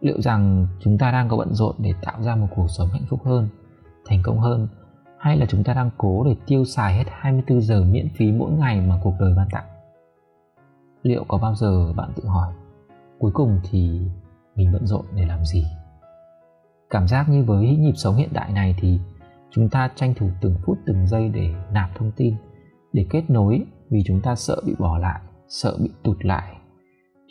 Liệu 0.00 0.20
rằng 0.20 0.66
chúng 0.80 0.98
ta 0.98 1.12
đang 1.12 1.28
có 1.28 1.36
bận 1.36 1.54
rộn 1.54 1.74
để 1.78 1.94
tạo 2.02 2.22
ra 2.22 2.36
một 2.36 2.48
cuộc 2.56 2.66
sống 2.68 2.88
hạnh 2.88 3.06
phúc 3.08 3.20
hơn? 3.24 3.48
Thành 4.06 4.20
công 4.22 4.40
hơn 4.40 4.68
hay 5.18 5.36
là 5.36 5.46
chúng 5.46 5.64
ta 5.64 5.74
đang 5.74 5.90
cố 5.98 6.24
để 6.24 6.36
tiêu 6.46 6.64
xài 6.64 6.96
hết 6.96 7.04
24 7.10 7.60
giờ 7.60 7.84
miễn 7.84 8.08
phí 8.16 8.32
mỗi 8.32 8.52
ngày 8.52 8.80
mà 8.80 9.00
cuộc 9.02 9.14
đời 9.20 9.34
ban 9.36 9.48
tặng? 9.52 9.66
Liệu 11.02 11.24
có 11.28 11.38
bao 11.38 11.54
giờ 11.54 11.92
bạn 11.92 12.12
tự 12.16 12.26
hỏi 12.26 12.52
cuối 13.18 13.30
cùng 13.34 13.60
thì 13.70 14.00
mình 14.56 14.72
bận 14.72 14.86
rộn 14.86 15.04
để 15.16 15.26
làm 15.26 15.44
gì? 15.44 15.66
Cảm 16.90 17.08
giác 17.08 17.28
như 17.28 17.44
với 17.44 17.76
nhịp 17.76 17.94
sống 17.96 18.16
hiện 18.16 18.28
đại 18.32 18.52
này 18.52 18.76
thì 18.80 19.00
chúng 19.50 19.68
ta 19.68 19.90
tranh 19.94 20.14
thủ 20.14 20.30
từng 20.40 20.54
phút 20.64 20.78
từng 20.86 21.06
giây 21.06 21.28
để 21.28 21.54
nạp 21.72 21.90
thông 21.94 22.12
tin, 22.16 22.34
để 22.92 23.06
kết 23.10 23.30
nối 23.30 23.64
vì 23.90 24.02
chúng 24.06 24.20
ta 24.20 24.34
sợ 24.34 24.56
bị 24.66 24.74
bỏ 24.78 24.98
lại, 24.98 25.20
sợ 25.48 25.76
bị 25.82 25.90
tụt 26.02 26.24
lại. 26.24 26.56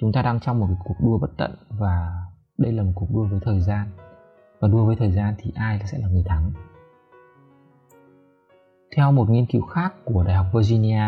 Chúng 0.01 0.11
ta 0.11 0.21
đang 0.21 0.39
trong 0.39 0.59
một 0.59 0.67
cuộc 0.83 0.95
đua 1.03 1.17
bất 1.17 1.31
tận 1.37 1.51
và 1.69 2.23
đây 2.57 2.71
là 2.71 2.83
một 2.83 2.91
cuộc 2.95 3.07
đua 3.13 3.27
với 3.27 3.39
thời 3.43 3.59
gian. 3.61 3.87
Và 4.63 4.69
đua 4.69 4.85
với 4.85 4.95
thời 4.95 5.11
gian 5.11 5.35
thì 5.37 5.51
ai 5.55 5.79
sẽ 5.85 5.97
là 5.97 6.07
người 6.07 6.23
thắng? 6.25 6.51
Theo 8.95 9.11
một 9.11 9.29
nghiên 9.29 9.45
cứu 9.45 9.61
khác 9.61 9.93
của 10.05 10.23
Đại 10.23 10.35
học 10.35 10.45
Virginia, 10.53 11.03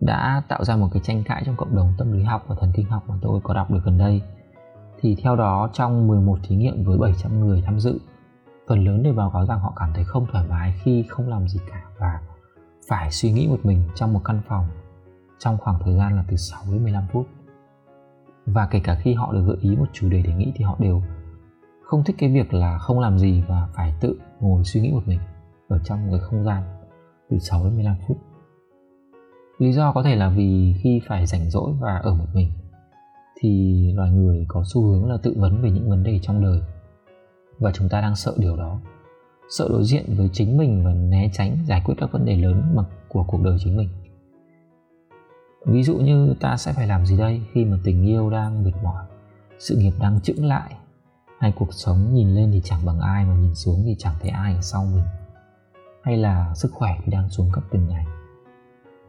đã 0.00 0.42
tạo 0.48 0.64
ra 0.64 0.76
một 0.76 0.88
cái 0.92 1.02
tranh 1.04 1.22
cãi 1.24 1.42
trong 1.46 1.56
cộng 1.56 1.76
đồng 1.76 1.92
tâm 1.98 2.12
lý 2.12 2.22
học 2.22 2.44
và 2.46 2.56
thần 2.60 2.72
kinh 2.74 2.86
học 2.86 3.04
mà 3.08 3.14
tôi 3.22 3.40
có 3.44 3.54
đọc 3.54 3.70
được 3.70 3.80
gần 3.84 3.98
đây 3.98 4.22
thì 5.00 5.16
theo 5.22 5.36
đó, 5.36 5.70
trong 5.72 6.08
11 6.08 6.38
thí 6.42 6.56
nghiệm 6.56 6.84
với 6.84 6.98
700 6.98 7.40
người 7.40 7.62
tham 7.66 7.80
dự, 7.80 7.98
phần 8.68 8.84
lớn 8.84 9.02
đều 9.02 9.14
báo 9.14 9.30
cáo 9.30 9.46
rằng 9.46 9.60
họ 9.60 9.72
cảm 9.76 9.92
thấy 9.94 10.04
không 10.04 10.26
thoải 10.32 10.46
mái 10.48 10.74
khi 10.82 11.04
không 11.08 11.28
làm 11.28 11.48
gì 11.48 11.60
cả 11.70 11.82
và 11.98 12.20
phải 12.88 13.10
suy 13.10 13.32
nghĩ 13.32 13.48
một 13.48 13.60
mình 13.62 13.82
trong 13.94 14.12
một 14.12 14.20
căn 14.24 14.40
phòng 14.48 14.66
trong 15.38 15.58
khoảng 15.58 15.78
thời 15.84 15.94
gian 15.94 16.16
là 16.16 16.24
từ 16.28 16.36
6 16.36 16.62
đến 16.72 16.82
15 16.82 17.04
phút 17.12 17.26
và 18.46 18.66
kể 18.70 18.80
cả 18.84 18.94
khi 19.02 19.14
họ 19.14 19.32
được 19.32 19.44
gợi 19.46 19.56
ý 19.60 19.76
một 19.76 19.86
chủ 19.92 20.08
đề 20.08 20.22
để 20.22 20.34
nghĩ 20.34 20.52
thì 20.56 20.64
họ 20.64 20.76
đều 20.78 21.02
không 21.86 22.04
thích 22.04 22.16
cái 22.18 22.32
việc 22.32 22.54
là 22.54 22.78
không 22.78 23.00
làm 23.00 23.18
gì 23.18 23.42
và 23.48 23.68
phải 23.74 23.94
tự 24.00 24.18
ngồi 24.40 24.64
suy 24.64 24.80
nghĩ 24.80 24.92
một 24.92 25.02
mình 25.06 25.18
ở 25.68 25.78
trong 25.84 26.06
một 26.06 26.08
cái 26.10 26.20
không 26.20 26.44
gian 26.44 26.62
từ 27.30 27.38
6 27.38 27.64
đến 27.64 27.74
15 27.74 27.96
phút. 28.08 28.16
Lý 29.58 29.72
do 29.72 29.92
có 29.92 30.02
thể 30.02 30.16
là 30.16 30.28
vì 30.28 30.74
khi 30.82 31.00
phải 31.08 31.26
rảnh 31.26 31.50
rỗi 31.50 31.72
và 31.80 31.96
ở 31.96 32.14
một 32.14 32.26
mình 32.34 32.50
thì 33.40 33.92
loài 33.96 34.10
người 34.10 34.44
có 34.48 34.62
xu 34.66 34.82
hướng 34.82 35.10
là 35.10 35.16
tự 35.22 35.34
vấn 35.36 35.62
về 35.62 35.70
những 35.70 35.90
vấn 35.90 36.02
đề 36.02 36.18
trong 36.22 36.42
đời 36.42 36.60
và 37.58 37.72
chúng 37.72 37.88
ta 37.88 38.00
đang 38.00 38.16
sợ 38.16 38.34
điều 38.38 38.56
đó, 38.56 38.80
sợ 39.50 39.68
đối 39.68 39.84
diện 39.84 40.04
với 40.16 40.28
chính 40.32 40.56
mình 40.56 40.84
và 40.84 40.92
né 40.92 41.30
tránh 41.32 41.56
giải 41.66 41.82
quyết 41.84 41.94
các 41.98 42.12
vấn 42.12 42.24
đề 42.24 42.36
lớn 42.36 42.62
mà 42.74 42.82
của 43.08 43.24
cuộc 43.28 43.42
đời 43.42 43.56
chính 43.60 43.76
mình 43.76 43.88
ví 45.66 45.82
dụ 45.82 45.96
như 45.96 46.34
ta 46.40 46.56
sẽ 46.56 46.72
phải 46.72 46.86
làm 46.86 47.06
gì 47.06 47.18
đây 47.18 47.42
khi 47.52 47.64
mà 47.64 47.76
tình 47.84 48.06
yêu 48.06 48.30
đang 48.30 48.64
mệt 48.64 48.72
mỏi, 48.82 49.04
sự 49.58 49.76
nghiệp 49.76 49.92
đang 50.00 50.20
chững 50.20 50.44
lại 50.44 50.74
hay 51.38 51.52
cuộc 51.56 51.74
sống 51.74 52.14
nhìn 52.14 52.34
lên 52.34 52.50
thì 52.52 52.60
chẳng 52.64 52.86
bằng 52.86 53.00
ai 53.00 53.24
mà 53.24 53.34
nhìn 53.34 53.54
xuống 53.54 53.82
thì 53.84 53.96
chẳng 53.98 54.14
thấy 54.20 54.30
ai 54.30 54.54
ở 54.54 54.60
sau 54.60 54.84
mình. 54.84 55.04
Hay 56.02 56.16
là 56.16 56.54
sức 56.54 56.72
khỏe 56.72 56.98
thì 57.04 57.12
đang 57.12 57.28
xuống 57.28 57.50
cấp 57.52 57.64
từng 57.70 57.88
ngày. 57.88 58.06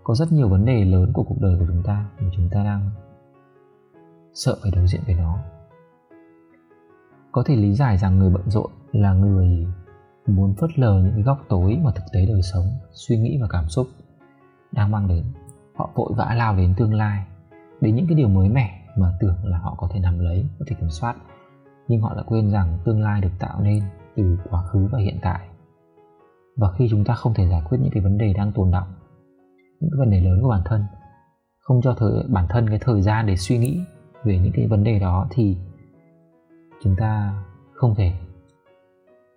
Có 0.04 0.16
rất 0.16 0.32
nhiều 0.32 0.50
vấn 0.50 0.66
đề 0.66 0.86
lớn 0.86 1.14
của 1.14 1.24
cuộc 1.24 1.42
đời 1.42 1.60
của 1.60 1.66
chúng 1.68 1.84
ta 1.84 2.06
mà 2.20 2.30
chúng 2.36 2.50
ta 2.50 2.64
đang 2.64 2.90
sợ 4.34 4.58
phải 4.62 4.72
đối 4.72 4.88
diện 4.88 5.02
với 5.06 5.16
nó. 5.16 5.40
Có 7.32 7.44
thể 7.46 7.56
lý 7.56 7.74
giải 7.74 7.98
rằng 7.98 8.20
người 8.20 8.30
bận 8.30 8.50
rộn 8.50 8.72
là 8.92 9.14
người 9.14 9.68
muốn 10.28 10.54
phớt 10.54 10.80
lờ 10.80 11.02
những 11.04 11.22
góc 11.22 11.46
tối 11.50 11.80
mà 11.84 11.92
thực 11.92 12.04
tế 12.14 12.26
đời 12.26 12.42
sống, 12.42 12.66
suy 12.92 13.18
nghĩ 13.18 13.38
và 13.42 13.48
cảm 13.50 13.70
xúc 13.70 13.88
đang 14.72 14.92
mang 14.92 15.08
đến. 15.08 15.24
Họ 15.76 15.90
vội 15.96 16.14
vã 16.16 16.34
lao 16.34 16.56
đến 16.56 16.74
tương 16.78 16.94
lai, 16.94 17.26
đến 17.82 17.96
những 17.96 18.08
cái 18.08 18.16
điều 18.16 18.28
mới 18.28 18.50
mẻ 18.50 18.86
mà 18.98 19.14
tưởng 19.20 19.36
là 19.44 19.58
họ 19.58 19.76
có 19.78 19.90
thể 19.94 20.00
nắm 20.00 20.20
lấy, 20.20 20.46
có 20.60 20.66
thể 20.68 20.76
kiểm 20.80 20.90
soát 20.90 21.16
nhưng 21.88 22.02
họ 22.02 22.16
đã 22.16 22.24
quên 22.28 22.52
rằng 22.52 22.78
tương 22.86 23.02
lai 23.02 23.22
được 23.22 23.32
tạo 23.40 23.62
nên 23.62 23.84
từ 24.16 24.38
quá 24.50 24.64
khứ 24.64 24.88
và 24.92 25.00
hiện 25.00 25.18
tại. 25.22 25.48
Và 26.58 26.72
khi 26.72 26.88
chúng 26.90 27.04
ta 27.04 27.14
không 27.14 27.34
thể 27.34 27.50
giải 27.50 27.62
quyết 27.70 27.78
những 27.82 27.92
cái 27.94 28.04
vấn 28.04 28.18
đề 28.18 28.34
đang 28.34 28.52
tồn 28.52 28.72
động 28.72 28.88
những 29.80 29.90
cái 29.92 30.00
vấn 30.00 30.10
đề 30.10 30.22
lớn 30.22 30.40
của 30.42 30.50
bản 30.50 30.62
thân, 30.66 30.84
không 31.60 31.82
cho 31.82 31.94
thời, 31.98 32.24
bản 32.30 32.46
thân 32.50 32.70
cái 32.70 32.80
thời 32.82 33.02
gian 33.02 33.26
để 33.26 33.38
suy 33.38 33.58
nghĩ 33.58 33.80
về 34.24 34.40
những 34.40 34.52
cái 34.56 34.68
vấn 34.68 34.84
đề 34.84 35.00
đó 35.00 35.28
thì 35.32 35.58
chúng 36.84 36.96
ta 36.96 37.44
không 37.74 37.96
thể 37.96 38.14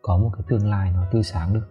có 0.02 0.16
một 0.16 0.30
cái 0.33 0.42
tương 0.49 0.71
lai 0.71 0.92
nó 0.92 1.04
tươi 1.11 1.23
sáng 1.23 1.54
được. 1.54 1.69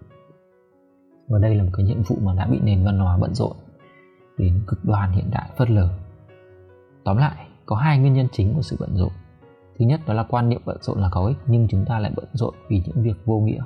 Và 1.27 1.39
đây 1.39 1.55
là 1.55 1.63
một 1.63 1.69
cái 1.73 1.85
nhiệm 1.85 2.01
vụ 2.01 2.15
mà 2.21 2.33
đã 2.33 2.47
bị 2.47 2.59
nền 2.63 2.85
văn 2.85 2.99
hóa 2.99 3.17
bận 3.17 3.33
rộn 3.33 3.55
đến 4.37 4.63
cực 4.67 4.85
đoan 4.85 5.11
hiện 5.11 5.31
đại, 5.31 5.49
phớt 5.57 5.69
lờ. 5.69 5.89
Tóm 7.03 7.17
lại, 7.17 7.47
có 7.65 7.75
hai 7.75 7.99
nguyên 7.99 8.13
nhân 8.13 8.27
chính 8.31 8.53
của 8.53 8.61
sự 8.61 8.77
bận 8.79 8.95
rộn 8.95 9.11
thứ 9.79 9.85
nhất 9.85 10.01
đó 10.07 10.13
là 10.13 10.23
quan 10.23 10.49
niệm 10.49 10.61
bận 10.65 10.77
rộn 10.81 11.01
là 11.01 11.09
có 11.11 11.25
ích, 11.25 11.37
nhưng 11.47 11.67
chúng 11.67 11.85
ta 11.85 11.99
lại 11.99 12.11
bận 12.15 12.27
rộn 12.33 12.53
vì 12.69 12.83
những 12.85 13.03
việc 13.03 13.25
vô 13.25 13.39
nghĩa. 13.39 13.63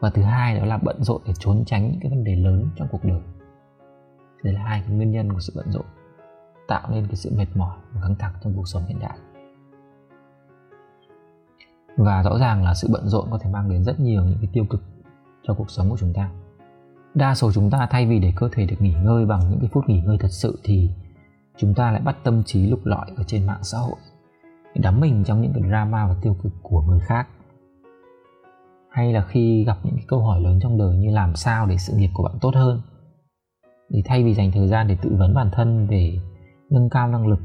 Và 0.00 0.10
thứ 0.10 0.22
hai 0.22 0.58
đó 0.58 0.64
là 0.64 0.78
bận 0.78 1.02
rộn 1.02 1.22
để 1.26 1.32
trốn 1.38 1.64
tránh 1.66 1.90
những 1.90 2.00
cái 2.00 2.10
vấn 2.10 2.24
đề 2.24 2.36
lớn 2.36 2.68
trong 2.76 2.88
cuộc 2.90 3.04
đời. 3.04 3.20
Đây 4.42 4.54
là 4.54 4.62
hai 4.62 4.82
cái 4.86 4.96
nguyên 4.96 5.10
nhân 5.10 5.32
của 5.32 5.40
sự 5.40 5.52
bận 5.56 5.70
rộn, 5.70 5.84
tạo 6.68 6.90
nên 6.90 7.06
cái 7.06 7.16
sự 7.16 7.32
mệt 7.36 7.46
mỏi 7.54 7.76
và 7.92 8.00
căng 8.02 8.14
thẳng 8.18 8.32
trong 8.42 8.52
cuộc 8.56 8.68
sống 8.68 8.82
hiện 8.86 8.98
đại. 9.00 9.18
Và 11.96 12.22
rõ 12.22 12.38
ràng 12.38 12.64
là 12.64 12.74
sự 12.74 12.88
bận 12.92 13.08
rộn 13.08 13.28
có 13.30 13.38
thể 13.38 13.50
mang 13.50 13.68
đến 13.70 13.84
rất 13.84 14.00
nhiều 14.00 14.24
những 14.24 14.38
cái 14.40 14.50
tiêu 14.52 14.64
cực 14.70 14.82
cho 15.42 15.54
cuộc 15.54 15.70
sống 15.70 15.90
của 15.90 15.96
chúng 15.96 16.12
ta. 16.12 16.30
Đa 17.14 17.34
số 17.34 17.52
chúng 17.52 17.70
ta 17.70 17.88
thay 17.90 18.06
vì 18.06 18.18
để 18.18 18.32
cơ 18.36 18.48
thể 18.52 18.66
được 18.66 18.76
nghỉ 18.78 18.94
ngơi 18.94 19.26
bằng 19.26 19.40
những 19.50 19.60
cái 19.60 19.70
phút 19.72 19.88
nghỉ 19.88 20.00
ngơi 20.00 20.18
thật 20.20 20.30
sự 20.30 20.58
thì 20.64 20.90
chúng 21.56 21.74
ta 21.74 21.90
lại 21.90 22.00
bắt 22.00 22.16
tâm 22.24 22.42
trí 22.44 22.66
lục 22.66 22.80
lọi 22.84 23.06
ở 23.16 23.22
trên 23.26 23.46
mạng 23.46 23.62
xã 23.62 23.78
hội 23.78 23.96
đắm 24.78 25.00
mình 25.00 25.24
trong 25.24 25.40
những 25.40 25.52
cái 25.52 25.62
drama 25.68 26.06
và 26.06 26.14
tiêu 26.22 26.36
cực 26.42 26.52
của 26.62 26.82
người 26.82 27.00
khác. 27.00 27.28
Hay 28.90 29.12
là 29.12 29.24
khi 29.24 29.64
gặp 29.64 29.76
những 29.82 29.94
cái 29.94 30.04
câu 30.08 30.20
hỏi 30.20 30.40
lớn 30.40 30.58
trong 30.62 30.78
đời 30.78 30.96
như 30.96 31.10
làm 31.10 31.36
sao 31.36 31.66
để 31.66 31.76
sự 31.76 31.96
nghiệp 31.96 32.10
của 32.14 32.22
bạn 32.22 32.34
tốt 32.40 32.54
hơn? 32.54 32.80
Thì 33.90 34.02
thay 34.04 34.24
vì 34.24 34.34
dành 34.34 34.52
thời 34.52 34.68
gian 34.68 34.88
để 34.88 34.96
tự 35.02 35.16
vấn 35.18 35.34
bản 35.34 35.50
thân, 35.52 35.86
để 35.90 36.18
nâng 36.70 36.90
cao 36.90 37.08
năng 37.08 37.26
lực, 37.26 37.40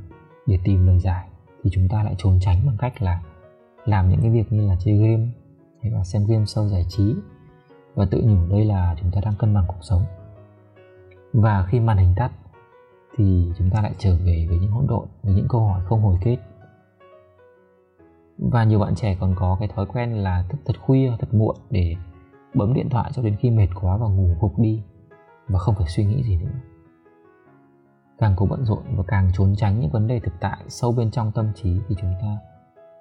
để 0.47 0.59
tìm 0.63 0.87
lời 0.87 0.99
giải, 0.99 1.27
thì 1.63 1.69
chúng 1.73 1.87
ta 1.89 2.03
lại 2.03 2.15
trốn 2.17 2.37
tránh 2.41 2.61
bằng 2.65 2.77
cách 2.79 3.01
là 3.01 3.21
làm 3.85 4.09
những 4.09 4.21
cái 4.21 4.29
việc 4.31 4.51
như 4.51 4.67
là 4.67 4.75
chơi 4.79 4.97
game, 4.97 5.27
hay 5.81 5.91
là 5.91 6.03
xem 6.03 6.25
game 6.27 6.45
sâu 6.45 6.67
giải 6.67 6.85
trí. 6.89 7.15
Và 7.95 8.05
tự 8.11 8.21
nhủ 8.21 8.47
đây 8.49 8.65
là 8.65 8.95
chúng 9.01 9.11
ta 9.11 9.21
đang 9.21 9.33
cân 9.39 9.53
bằng 9.53 9.65
cuộc 9.67 9.81
sống. 9.81 10.01
Và 11.33 11.65
khi 11.69 11.79
màn 11.79 11.97
hình 11.97 12.13
tắt, 12.15 12.31
thì 13.17 13.51
chúng 13.57 13.69
ta 13.69 13.81
lại 13.81 13.93
trở 13.97 14.17
về 14.25 14.45
với 14.49 14.59
những 14.59 14.71
hỗn 14.71 14.87
độn, 14.87 15.07
với 15.23 15.33
những 15.33 15.47
câu 15.49 15.61
hỏi 15.61 15.81
không 15.85 16.01
hồi 16.01 16.17
kết 16.21 16.37
và 18.41 18.63
nhiều 18.63 18.79
bạn 18.79 18.95
trẻ 18.95 19.17
còn 19.19 19.35
có 19.35 19.57
cái 19.59 19.67
thói 19.67 19.85
quen 19.85 20.13
là 20.13 20.45
thức 20.49 20.57
thật 20.65 20.73
khuya, 20.81 21.11
thật 21.19 21.33
muộn 21.33 21.55
để 21.69 21.95
bấm 22.53 22.73
điện 22.73 22.89
thoại 22.89 23.11
cho 23.13 23.21
đến 23.21 23.35
khi 23.35 23.49
mệt 23.49 23.67
quá 23.81 23.97
và 23.97 24.07
ngủ 24.07 24.29
gục 24.41 24.59
đi 24.59 24.83
và 25.47 25.59
không 25.59 25.75
phải 25.75 25.87
suy 25.87 26.05
nghĩ 26.05 26.23
gì 26.23 26.37
nữa. 26.37 26.51
Càng 28.17 28.33
cố 28.37 28.45
bận 28.45 28.65
rộn 28.65 28.83
và 28.95 29.03
càng 29.07 29.31
trốn 29.33 29.53
tránh 29.57 29.79
những 29.79 29.89
vấn 29.89 30.07
đề 30.07 30.19
thực 30.19 30.33
tại 30.39 30.57
sâu 30.67 30.91
bên 30.91 31.11
trong 31.11 31.31
tâm 31.31 31.51
trí 31.55 31.79
thì 31.87 31.95
chúng 32.01 32.13
ta 32.21 32.37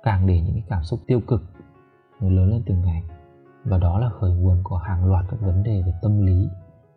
càng 0.02 0.26
để 0.26 0.40
những 0.40 0.54
cái 0.54 0.64
cảm 0.68 0.84
xúc 0.84 1.00
tiêu 1.06 1.20
cực 1.26 1.42
nó 2.20 2.28
lớn 2.28 2.50
lên 2.50 2.62
từng 2.66 2.82
ngày. 2.82 3.02
Và 3.64 3.78
đó 3.78 3.98
là 3.98 4.10
khởi 4.10 4.30
nguồn 4.30 4.60
của 4.64 4.76
hàng 4.76 5.04
loạt 5.04 5.24
các 5.30 5.40
vấn 5.40 5.62
đề 5.62 5.82
về 5.86 5.92
tâm 6.02 6.26
lý, 6.26 6.48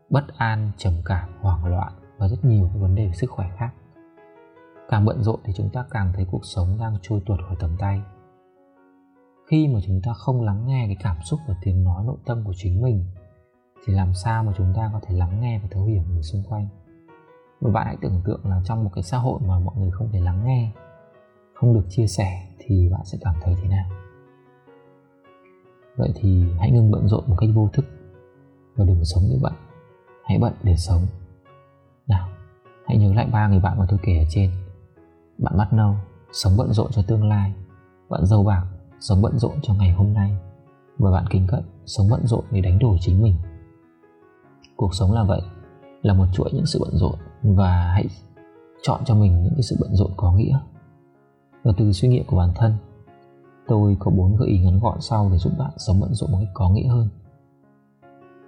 bất 0.10 0.24
an, 0.38 0.72
trầm 0.78 0.94
cảm, 1.06 1.30
hoảng 1.42 1.66
loạn 1.66 1.94
và 2.18 2.28
rất 2.28 2.46
nhiều 2.46 2.70
các 2.74 2.80
vấn 2.80 2.96
đề 2.96 3.06
về 3.08 3.14
sức 3.14 3.32
khỏe 3.32 3.50
khác. 3.58 3.74
Càng 4.90 5.06
bận 5.06 5.24
rộn 5.24 5.40
thì 5.44 5.54
chúng 5.54 5.70
ta 5.70 5.86
càng 5.92 6.14
thấy 6.16 6.26
cuộc 6.32 6.46
sống 6.46 6.78
đang 6.80 6.98
trôi 7.02 7.22
tuột 7.26 7.40
khỏi 7.48 7.56
tầm 7.60 7.72
tay 7.80 8.02
khi 9.53 9.67
mà 9.67 9.79
chúng 9.88 10.01
ta 10.03 10.13
không 10.13 10.41
lắng 10.41 10.67
nghe 10.67 10.83
cái 10.88 10.98
cảm 11.03 11.17
xúc 11.24 11.39
và 11.48 11.55
tiếng 11.62 11.83
nói 11.83 12.03
nội 12.05 12.17
tâm 12.25 12.43
của 12.45 12.53
chính 12.55 12.81
mình, 12.81 13.05
thì 13.86 13.93
làm 13.93 14.13
sao 14.13 14.43
mà 14.43 14.53
chúng 14.57 14.74
ta 14.75 14.89
có 14.93 15.00
thể 15.03 15.15
lắng 15.15 15.41
nghe 15.41 15.60
và 15.60 15.67
thấu 15.72 15.86
hiểu 15.86 16.03
người 16.10 16.24
xung 16.24 16.43
quanh? 16.50 16.67
Và 17.62 17.72
bạn 17.72 17.86
hãy 17.88 17.98
tưởng 18.01 18.22
tượng 18.25 18.39
là 18.43 18.62
trong 18.65 18.83
một 18.83 18.89
cái 18.95 19.03
xã 19.03 19.17
hội 19.17 19.39
mà 19.48 19.60
mọi 19.60 19.75
người 19.77 19.91
không 19.91 20.10
thể 20.12 20.19
lắng 20.19 20.45
nghe, 20.45 20.72
không 21.53 21.74
được 21.74 21.86
chia 21.89 22.07
sẻ, 22.07 22.48
thì 22.57 22.89
bạn 22.91 23.01
sẽ 23.05 23.17
cảm 23.22 23.36
thấy 23.41 23.55
thế 23.62 23.67
nào? 23.69 23.89
Vậy 25.98 26.10
thì 26.15 26.45
hãy 26.60 26.72
ngừng 26.72 26.91
bận 26.91 27.07
rộn 27.07 27.24
một 27.27 27.36
cách 27.39 27.50
vô 27.53 27.69
thức 27.74 27.86
và 28.75 28.86
đừng 28.86 29.05
sống 29.05 29.24
để 29.29 29.39
bận 29.41 29.53
hãy 30.24 30.39
bận 30.39 30.53
để 30.63 30.75
sống. 30.75 31.01
Nào, 32.07 32.29
hãy 32.86 32.98
nhớ 32.98 33.13
lại 33.13 33.27
ba 33.31 33.48
người 33.48 33.60
bạn 33.60 33.79
mà 33.79 33.86
tôi 33.89 34.00
kể 34.03 34.17
ở 34.17 34.25
trên. 34.29 34.51
Bạn 35.38 35.57
bắt 35.57 35.74
nâu 35.74 35.95
sống 36.31 36.53
bận 36.57 36.74
rộn 36.74 36.91
cho 36.91 37.01
tương 37.07 37.27
lai, 37.27 37.53
bạn 38.10 38.25
dâu 38.25 38.43
bạc 38.43 38.65
sống 39.03 39.22
bận 39.22 39.39
rộn 39.39 39.53
cho 39.62 39.74
ngày 39.74 39.91
hôm 39.91 40.13
nay. 40.13 40.31
Và 40.98 41.12
bạn 41.12 41.25
kính 41.29 41.48
cận 41.48 41.63
sống 41.86 42.07
bận 42.12 42.27
rộn 42.27 42.43
để 42.51 42.62
đánh 42.62 42.79
đổi 42.79 42.98
chính 43.01 43.22
mình. 43.22 43.36
Cuộc 44.75 44.95
sống 44.95 45.13
là 45.13 45.24
vậy, 45.24 45.41
là 46.01 46.13
một 46.13 46.25
chuỗi 46.33 46.50
những 46.53 46.65
sự 46.65 46.79
bận 46.81 46.91
rộn 46.93 47.15
và 47.43 47.91
hãy 47.93 48.05
chọn 48.83 49.01
cho 49.05 49.15
mình 49.15 49.43
những 49.43 49.53
cái 49.53 49.63
sự 49.63 49.77
bận 49.81 49.95
rộn 49.95 50.12
có 50.17 50.33
nghĩa. 50.33 50.60
Và 51.63 51.72
từ 51.77 51.91
suy 51.91 52.07
nghĩ 52.07 52.24
của 52.27 52.38
bản 52.38 52.50
thân, 52.55 52.74
tôi 53.67 53.98
có 54.00 54.12
bốn 54.12 54.36
gợi 54.36 54.50
ý 54.50 54.60
ngắn 54.60 54.79
gọn 54.79 55.01
sau 55.01 55.29
để 55.31 55.38
giúp 55.38 55.53
bạn 55.57 55.72
sống 55.77 56.00
bận 56.00 56.13
rộn 56.13 56.31
một 56.31 56.38
cách 56.41 56.51
có 56.53 56.69
nghĩa 56.69 56.88
hơn. 56.88 57.10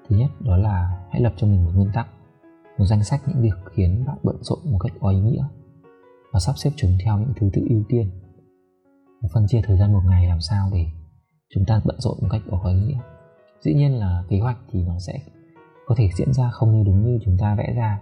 Thứ 0.09 0.17
nhất, 0.17 0.29
đó 0.39 0.57
là 0.57 1.05
hãy 1.12 1.21
lập 1.21 1.33
cho 1.38 1.47
mình 1.47 1.65
một 1.65 1.71
nguyên 1.75 1.89
tắc, 1.93 2.07
một 2.77 2.85
danh 2.85 3.03
sách 3.03 3.21
những 3.27 3.41
việc 3.41 3.55
khiến 3.71 4.03
bạn 4.07 4.17
bận 4.24 4.38
rộn 4.41 4.59
một 4.63 4.79
cách 4.79 4.91
có 5.01 5.09
ý 5.09 5.19
nghĩa 5.19 5.43
và 6.31 6.39
sắp 6.39 6.53
xếp 6.57 6.71
chúng 6.75 6.91
theo 7.05 7.17
những 7.17 7.33
thứ 7.35 7.50
tự 7.53 7.67
ưu 7.69 7.83
tiên 7.89 8.09
phân 9.34 9.48
chia 9.48 9.62
thời 9.63 9.77
gian 9.77 9.94
một 9.94 10.01
ngày 10.05 10.27
làm 10.27 10.41
sao 10.41 10.70
để 10.74 10.86
chúng 11.53 11.65
ta 11.67 11.82
bận 11.86 11.96
rộn 12.00 12.17
một 12.22 12.27
cách 12.32 12.41
có 12.51 12.70
ý 12.70 12.79
nghĩa. 12.79 13.00
Dĩ 13.62 13.74
nhiên 13.74 14.00
là 14.00 14.24
kế 14.29 14.39
hoạch 14.39 14.58
thì 14.72 14.84
nó 14.84 15.00
sẽ 15.00 15.20
có 15.88 15.96
thể 15.98 16.10
diễn 16.17 16.34
ra 16.34 16.50
không 16.51 16.72
như 16.72 16.84
đúng 16.84 17.05
như 17.05 17.20
chúng 17.25 17.38
ta 17.38 17.55
vẽ 17.55 17.74
ra, 17.74 18.00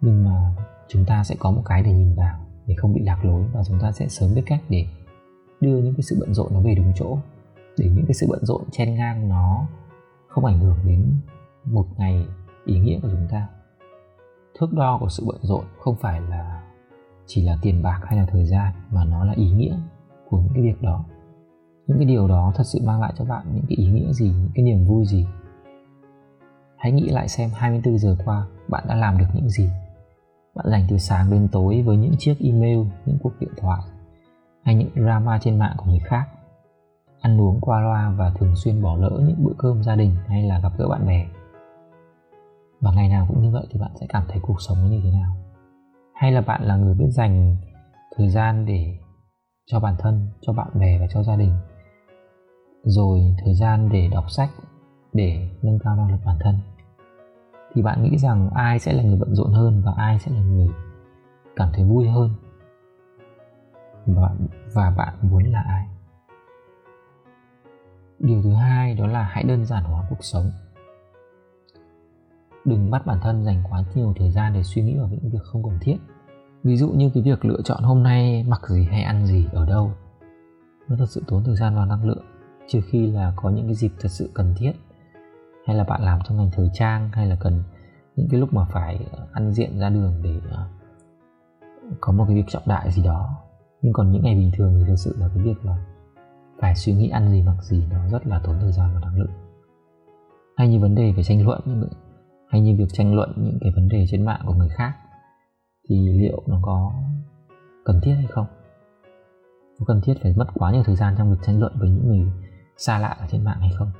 nhưng 0.00 0.24
mà 0.24 0.56
chúng 0.88 1.04
ta 1.04 1.24
sẽ 1.24 1.34
có 1.38 1.50
một 1.50 1.62
cái 1.64 1.82
để 1.82 1.92
nhìn 1.92 2.14
vào, 2.14 2.46
để 2.66 2.74
không 2.78 2.94
bị 2.94 3.02
lạc 3.04 3.24
lối, 3.24 3.44
và 3.52 3.64
chúng 3.64 3.78
ta 3.80 3.92
sẽ 3.92 4.08
sớm 4.08 4.34
biết 4.34 4.42
cách 4.46 4.62
để 4.68 4.86
đưa 5.60 5.78
những 5.78 5.94
cái 5.94 6.02
sự 6.02 6.16
bận 6.20 6.34
rộn 6.34 6.54
nó 6.54 6.60
về 6.60 6.74
đúng 6.74 6.92
chỗ, 6.96 7.18
để 7.78 7.90
những 7.90 8.06
cái 8.06 8.14
sự 8.14 8.26
bận 8.30 8.44
rộn 8.44 8.62
chen 8.70 8.94
ngang 8.94 9.28
nó 9.28 9.66
không 10.28 10.44
ảnh 10.44 10.58
hưởng 10.58 10.76
đến 10.86 11.20
một 11.64 11.86
ngày 11.96 12.26
ý 12.64 12.78
nghĩa 12.78 13.00
của 13.02 13.08
chúng 13.10 13.28
ta. 13.30 13.48
Thước 14.58 14.72
đo 14.72 14.98
của 15.00 15.08
sự 15.08 15.24
bận 15.26 15.38
rộn 15.42 15.64
không 15.78 15.96
phải 15.96 16.20
là 16.20 16.62
chỉ 17.26 17.44
là 17.44 17.58
tiền 17.62 17.82
bạc 17.82 18.00
hay 18.04 18.18
là 18.18 18.26
thời 18.26 18.46
gian, 18.46 18.74
mà 18.90 19.04
nó 19.04 19.24
là 19.24 19.32
ý 19.32 19.50
nghĩa 19.50 19.78
của 20.30 20.38
những 20.38 20.52
cái 20.54 20.62
việc 20.62 20.82
đó. 20.82 21.04
Những 21.86 21.98
cái 21.98 22.06
điều 22.06 22.28
đó 22.28 22.52
thật 22.56 22.64
sự 22.64 22.78
mang 22.84 23.00
lại 23.00 23.12
cho 23.18 23.24
bạn 23.24 23.46
những 23.54 23.64
cái 23.68 23.76
ý 23.76 23.90
nghĩa 23.90 24.12
gì, 24.12 24.28
những 24.28 24.50
cái 24.54 24.64
niềm 24.64 24.84
vui 24.84 25.04
gì? 25.04 25.26
Hãy 26.76 26.92
nghĩ 26.92 27.08
lại 27.08 27.28
xem 27.28 27.50
24 27.54 27.98
giờ 27.98 28.16
qua 28.24 28.46
bạn 28.68 28.84
đã 28.88 28.94
làm 28.94 29.18
được 29.18 29.26
những 29.34 29.48
gì. 29.48 29.70
Bạn 30.54 30.66
dành 30.70 30.86
từ 30.90 30.98
sáng 30.98 31.30
đến 31.30 31.48
tối 31.52 31.82
với 31.82 31.96
những 31.96 32.14
chiếc 32.18 32.34
email, 32.40 32.78
những 33.06 33.18
cuộc 33.22 33.32
điện 33.40 33.52
thoại 33.56 33.80
hay 34.64 34.74
những 34.74 34.90
drama 34.94 35.38
trên 35.38 35.58
mạng 35.58 35.74
của 35.76 35.84
người 35.86 36.00
khác. 36.04 36.24
Ăn 37.20 37.40
uống 37.40 37.60
qua 37.60 37.80
loa 37.80 38.14
và 38.16 38.32
thường 38.38 38.56
xuyên 38.56 38.82
bỏ 38.82 38.96
lỡ 38.96 39.10
những 39.26 39.44
bữa 39.44 39.52
cơm 39.58 39.82
gia 39.82 39.96
đình 39.96 40.16
hay 40.26 40.42
là 40.42 40.60
gặp 40.60 40.72
gỡ 40.78 40.88
bạn 40.88 41.06
bè. 41.06 41.26
Và 42.80 42.92
ngày 42.92 43.08
nào 43.08 43.26
cũng 43.28 43.42
như 43.42 43.50
vậy 43.50 43.66
thì 43.70 43.80
bạn 43.80 43.90
sẽ 44.00 44.06
cảm 44.08 44.24
thấy 44.28 44.40
cuộc 44.42 44.60
sống 44.60 44.90
như 44.90 45.00
thế 45.04 45.10
nào? 45.10 45.36
Hay 46.14 46.32
là 46.32 46.40
bạn 46.40 46.62
là 46.62 46.76
người 46.76 46.94
biết 46.94 47.08
dành 47.10 47.56
thời 48.16 48.28
gian 48.28 48.66
để 48.66 48.98
cho 49.70 49.80
bản 49.80 49.94
thân, 49.98 50.28
cho 50.40 50.52
bạn 50.52 50.68
bè 50.74 50.98
và 50.98 51.06
cho 51.10 51.22
gia 51.22 51.36
đình. 51.36 51.54
Rồi 52.82 53.20
thời 53.44 53.54
gian 53.54 53.88
để 53.92 54.08
đọc 54.12 54.24
sách, 54.30 54.50
để 55.12 55.48
nâng 55.62 55.78
cao 55.78 55.96
năng 55.96 56.10
lực 56.10 56.18
bản 56.24 56.36
thân. 56.40 56.58
Thì 57.74 57.82
bạn 57.82 58.02
nghĩ 58.02 58.18
rằng 58.18 58.50
ai 58.54 58.78
sẽ 58.78 58.92
là 58.92 59.02
người 59.02 59.18
bận 59.20 59.34
rộn 59.34 59.52
hơn 59.52 59.82
và 59.84 59.92
ai 59.96 60.18
sẽ 60.18 60.32
là 60.32 60.40
người 60.40 60.68
cảm 61.56 61.68
thấy 61.74 61.84
vui 61.84 62.08
hơn? 62.08 62.30
Và 64.06 64.34
và 64.74 64.90
bạn 64.90 65.14
muốn 65.22 65.44
là 65.44 65.64
ai? 65.68 65.86
Điều 68.18 68.42
thứ 68.42 68.54
hai 68.54 68.94
đó 68.94 69.06
là 69.06 69.22
hãy 69.22 69.44
đơn 69.44 69.64
giản 69.64 69.84
hóa 69.84 70.06
cuộc 70.10 70.24
sống. 70.24 70.50
Đừng 72.64 72.90
bắt 72.90 73.06
bản 73.06 73.18
thân 73.22 73.44
dành 73.44 73.62
quá 73.70 73.84
nhiều 73.94 74.14
thời 74.16 74.30
gian 74.30 74.52
để 74.52 74.62
suy 74.62 74.82
nghĩ 74.82 74.98
vào 74.98 75.08
những 75.08 75.30
việc 75.30 75.42
không 75.42 75.62
cần 75.62 75.78
thiết 75.80 75.96
ví 76.64 76.76
dụ 76.76 76.90
như 76.90 77.10
cái 77.14 77.22
việc 77.22 77.44
lựa 77.44 77.60
chọn 77.64 77.82
hôm 77.82 78.02
nay 78.02 78.44
mặc 78.48 78.60
gì 78.68 78.84
hay 78.84 79.02
ăn 79.02 79.26
gì 79.26 79.48
ở 79.52 79.66
đâu, 79.66 79.92
nó 80.88 80.96
thật 80.96 81.06
sự 81.08 81.22
tốn 81.26 81.44
thời 81.44 81.56
gian 81.56 81.76
và 81.76 81.84
năng 81.84 82.04
lượng, 82.04 82.24
trừ 82.66 82.80
khi 82.90 83.06
là 83.06 83.32
có 83.36 83.50
những 83.50 83.66
cái 83.66 83.74
dịp 83.74 83.92
thật 84.00 84.08
sự 84.08 84.30
cần 84.34 84.54
thiết. 84.56 84.72
Hay 85.66 85.76
là 85.76 85.84
bạn 85.84 86.02
làm 86.02 86.20
trong 86.24 86.36
ngành 86.36 86.50
thời 86.52 86.70
trang, 86.74 87.10
hay 87.12 87.26
là 87.26 87.36
cần 87.40 87.62
những 88.16 88.28
cái 88.30 88.40
lúc 88.40 88.52
mà 88.52 88.64
phải 88.64 89.06
ờ, 89.12 89.26
ăn 89.32 89.52
diện 89.52 89.78
ra 89.78 89.88
đường 89.88 90.20
để 90.22 90.40
ờ, 90.50 90.66
có 92.00 92.12
một 92.12 92.24
cái 92.28 92.36
việc 92.36 92.48
trọng 92.48 92.62
đại 92.66 92.90
gì 92.90 93.02
đó. 93.02 93.36
Nhưng 93.82 93.92
còn 93.92 94.12
những 94.12 94.22
ngày 94.22 94.34
bình 94.34 94.50
thường 94.54 94.74
thì 94.78 94.84
thật 94.88 94.96
sự 94.96 95.16
là 95.18 95.28
cái 95.34 95.44
việc 95.44 95.64
là 95.64 95.76
phải 96.60 96.74
suy 96.74 96.92
nghĩ 96.92 97.08
ăn 97.08 97.30
gì, 97.30 97.42
mặc 97.42 97.56
gì, 97.62 97.84
nó 97.90 98.08
rất 98.08 98.26
là 98.26 98.40
tốn 98.44 98.56
thời 98.60 98.72
gian 98.72 98.90
và 98.94 99.00
năng 99.00 99.18
lượng. 99.18 99.32
Hay 100.56 100.68
như 100.68 100.80
vấn 100.80 100.94
đề 100.94 101.12
về 101.12 101.22
tranh 101.22 101.46
luận, 101.46 101.88
hay 102.48 102.60
như 102.60 102.76
việc 102.78 102.92
tranh 102.92 103.14
luận 103.14 103.32
những 103.36 103.58
cái 103.60 103.72
vấn 103.74 103.88
đề 103.88 104.06
trên 104.08 104.24
mạng 104.24 104.40
của 104.46 104.54
người 104.54 104.68
khác 104.68 104.94
thì 105.90 106.08
liệu 106.08 106.42
nó 106.46 106.58
có 106.62 106.92
cần 107.84 108.00
thiết 108.02 108.14
hay 108.14 108.26
không? 108.26 108.46
Có 109.78 109.84
cần 109.86 110.00
thiết 110.04 110.14
phải 110.22 110.34
mất 110.36 110.46
quá 110.54 110.72
nhiều 110.72 110.82
thời 110.84 110.96
gian 110.96 111.14
trong 111.18 111.30
việc 111.30 111.38
tranh 111.42 111.60
luận 111.60 111.72
với 111.78 111.90
những 111.90 112.08
người 112.08 112.32
xa 112.76 112.98
lạ 112.98 113.08
ở 113.08 113.26
trên 113.30 113.44
mạng 113.44 113.60
hay 113.60 113.70
không? 113.78 113.90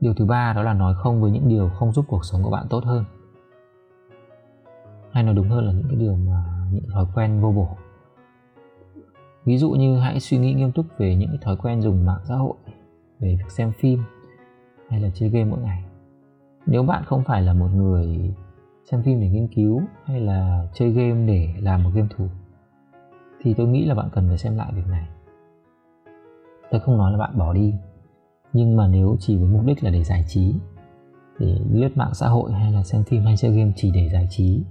Điều 0.00 0.14
thứ 0.14 0.26
ba 0.26 0.52
đó 0.52 0.62
là 0.62 0.74
nói 0.74 0.94
không 0.94 1.22
với 1.22 1.30
những 1.30 1.48
điều 1.48 1.68
không 1.68 1.92
giúp 1.92 2.04
cuộc 2.08 2.24
sống 2.24 2.42
của 2.42 2.50
bạn 2.50 2.66
tốt 2.70 2.84
hơn. 2.84 3.04
Hay 5.12 5.22
nói 5.22 5.34
đúng 5.34 5.48
hơn 5.48 5.64
là 5.66 5.72
những 5.72 5.88
cái 5.88 5.96
điều 5.96 6.16
mà 6.16 6.66
những 6.72 6.84
thói 6.92 7.06
quen 7.14 7.40
vô 7.40 7.52
bổ. 7.52 7.68
Ví 9.44 9.58
dụ 9.58 9.70
như 9.70 9.98
hãy 9.98 10.20
suy 10.20 10.38
nghĩ 10.38 10.54
nghiêm 10.54 10.72
túc 10.72 10.86
về 10.98 11.14
những 11.14 11.28
cái 11.28 11.38
thói 11.42 11.56
quen 11.56 11.82
dùng 11.82 12.06
mạng 12.06 12.20
xã 12.24 12.34
hội, 12.34 12.54
về 13.18 13.36
việc 13.38 13.50
xem 13.50 13.72
phim 13.72 14.02
hay 14.88 15.00
là 15.00 15.10
chơi 15.14 15.28
game 15.28 15.44
mỗi 15.44 15.60
ngày. 15.60 15.84
Nếu 16.66 16.82
bạn 16.82 17.04
không 17.04 17.24
phải 17.24 17.42
là 17.42 17.52
một 17.52 17.68
người 17.74 18.34
xem 18.90 19.02
phim 19.02 19.20
để 19.20 19.28
nghiên 19.28 19.48
cứu 19.48 19.82
hay 20.04 20.20
là 20.20 20.68
chơi 20.74 20.90
game 20.90 21.26
để 21.26 21.54
làm 21.60 21.84
một 21.84 21.90
game 21.94 22.08
thủ 22.16 22.28
thì 23.40 23.54
tôi 23.54 23.66
nghĩ 23.68 23.84
là 23.84 23.94
bạn 23.94 24.08
cần 24.12 24.28
phải 24.28 24.38
xem 24.38 24.56
lại 24.56 24.72
việc 24.72 24.86
này. 24.90 25.08
Tôi 26.70 26.80
không 26.80 26.98
nói 26.98 27.12
là 27.12 27.18
bạn 27.18 27.38
bỏ 27.38 27.52
đi, 27.52 27.74
nhưng 28.52 28.76
mà 28.76 28.88
nếu 28.88 29.16
chỉ 29.20 29.36
với 29.36 29.48
mục 29.48 29.64
đích 29.64 29.84
là 29.84 29.90
để 29.90 30.04
giải 30.04 30.24
trí, 30.28 30.54
để 31.38 31.58
lướt 31.70 31.96
mạng 31.96 32.14
xã 32.14 32.28
hội 32.28 32.52
hay 32.52 32.72
là 32.72 32.82
xem 32.82 33.04
phim 33.04 33.22
hay 33.22 33.36
chơi 33.36 33.50
game 33.50 33.72
chỉ 33.76 33.90
để 33.94 34.08
giải 34.08 34.26
trí, 34.30 34.64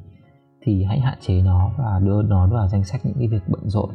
thì 0.62 0.84
hãy 0.84 1.00
hạn 1.00 1.18
chế 1.22 1.42
nó 1.42 1.72
và 1.78 2.00
đưa 2.00 2.22
nó 2.22 2.48
vào 2.48 2.68
danh 2.68 2.84
sách 2.84 3.06
những 3.06 3.16
cái 3.20 3.28
việc 3.28 3.44
bận 3.48 3.70
rộn. 3.70 3.90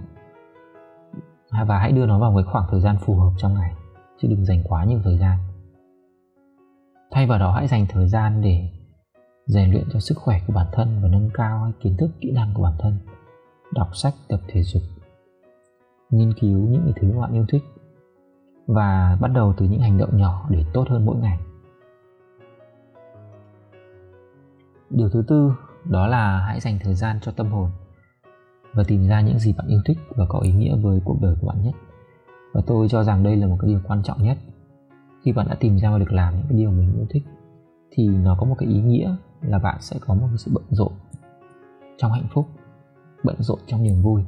Và 1.67 1.79
hãy 1.79 1.93
đưa 1.93 2.07
nó 2.07 2.19
vào 2.19 2.33
một 2.33 2.43
khoảng 2.47 2.67
thời 2.71 2.81
gian 2.81 2.97
phù 3.01 3.15
hợp 3.15 3.31
trong 3.39 3.55
ngày, 3.55 3.73
chứ 4.19 4.29
đừng 4.29 4.45
dành 4.45 4.63
quá 4.65 4.85
nhiều 4.85 5.01
thời 5.05 5.19
gian. 5.19 5.39
Thay 7.11 7.27
vào 7.27 7.39
đó, 7.39 7.53
hãy 7.53 7.67
dành 7.67 7.87
thời 7.89 8.09
gian 8.09 8.43
để 8.43 8.69
rèn 9.51 9.71
luyện 9.71 9.85
cho 9.93 10.01
sức 10.01 10.19
khỏe 10.19 10.41
của 10.47 10.53
bản 10.53 10.67
thân 10.73 10.99
và 11.03 11.09
nâng 11.09 11.31
cao 11.35 11.73
kiến 11.81 11.97
thức, 11.97 12.11
kỹ 12.21 12.31
năng 12.31 12.55
của 12.55 12.63
bản 12.63 12.75
thân, 12.79 12.95
đọc 13.73 13.89
sách, 13.97 14.15
tập 14.29 14.41
thể 14.49 14.63
dục, 14.63 14.83
nghiên 16.11 16.33
cứu 16.41 16.59
những 16.69 16.83
cái 16.85 16.93
thứ 17.01 17.19
bạn 17.21 17.33
yêu 17.33 17.45
thích 17.49 17.63
và 18.67 19.19
bắt 19.21 19.29
đầu 19.35 19.55
từ 19.57 19.67
những 19.67 19.81
hành 19.81 19.99
động 19.99 20.17
nhỏ 20.17 20.47
để 20.51 20.65
tốt 20.73 20.89
hơn 20.89 21.07
mỗi 21.07 21.17
ngày. 21.17 21.39
Điều 24.91 25.09
thứ 25.09 25.25
tư, 25.29 25.53
đó 25.85 26.07
là 26.07 26.39
hãy 26.47 26.61
dành 26.61 26.79
thời 26.83 26.95
gian 26.95 27.19
cho 27.23 27.33
tâm 27.33 27.47
hồn 27.47 27.71
và 28.75 28.85
tìm 28.89 29.09
ra 29.09 29.21
những 29.21 29.39
gì 29.39 29.53
bạn 29.53 29.67
yêu 29.67 29.81
thích 29.85 29.99
và 30.11 30.27
có 30.29 30.39
ý 30.39 30.53
nghĩa 30.53 30.77
với 30.77 31.01
cuộc 31.05 31.17
đời 31.21 31.35
của 31.41 31.47
bạn 31.47 31.63
nhất. 31.63 31.75
Và 32.53 32.61
tôi 32.67 32.89
cho 32.89 33.05
rằng 33.05 33.23
đây 33.23 33.37
là 33.37 33.47
một 33.47 33.57
cái 33.61 33.71
điều 33.71 33.81
quan 33.89 34.03
trọng 34.03 34.23
nhất. 34.23 34.39
Khi 35.23 35.33
bạn 35.33 35.49
đã 35.49 35.57
tìm 35.61 35.79
ra 35.79 35.91
và 35.91 35.99
được 35.99 36.13
làm 36.13 36.37
những 36.37 36.47
cái 36.49 36.59
điều 36.59 36.71
mình 36.71 36.93
yêu 36.97 37.07
thích, 37.11 37.23
thì 37.91 38.09
nó 38.09 38.37
có 38.41 38.47
một 38.47 38.55
cái 38.59 38.69
ý 38.69 38.81
nghĩa 38.81 39.17
là 39.43 39.59
bạn 39.59 39.77
sẽ 39.81 39.97
có 40.01 40.15
một 40.15 40.29
sự 40.37 40.51
bận 40.55 40.65
rộn 40.71 40.93
trong 41.97 42.13
hạnh 42.13 42.27
phúc, 42.31 42.47
bận 43.25 43.37
rộn 43.39 43.59
trong 43.67 43.83
niềm 43.83 44.03
vui. 44.03 44.23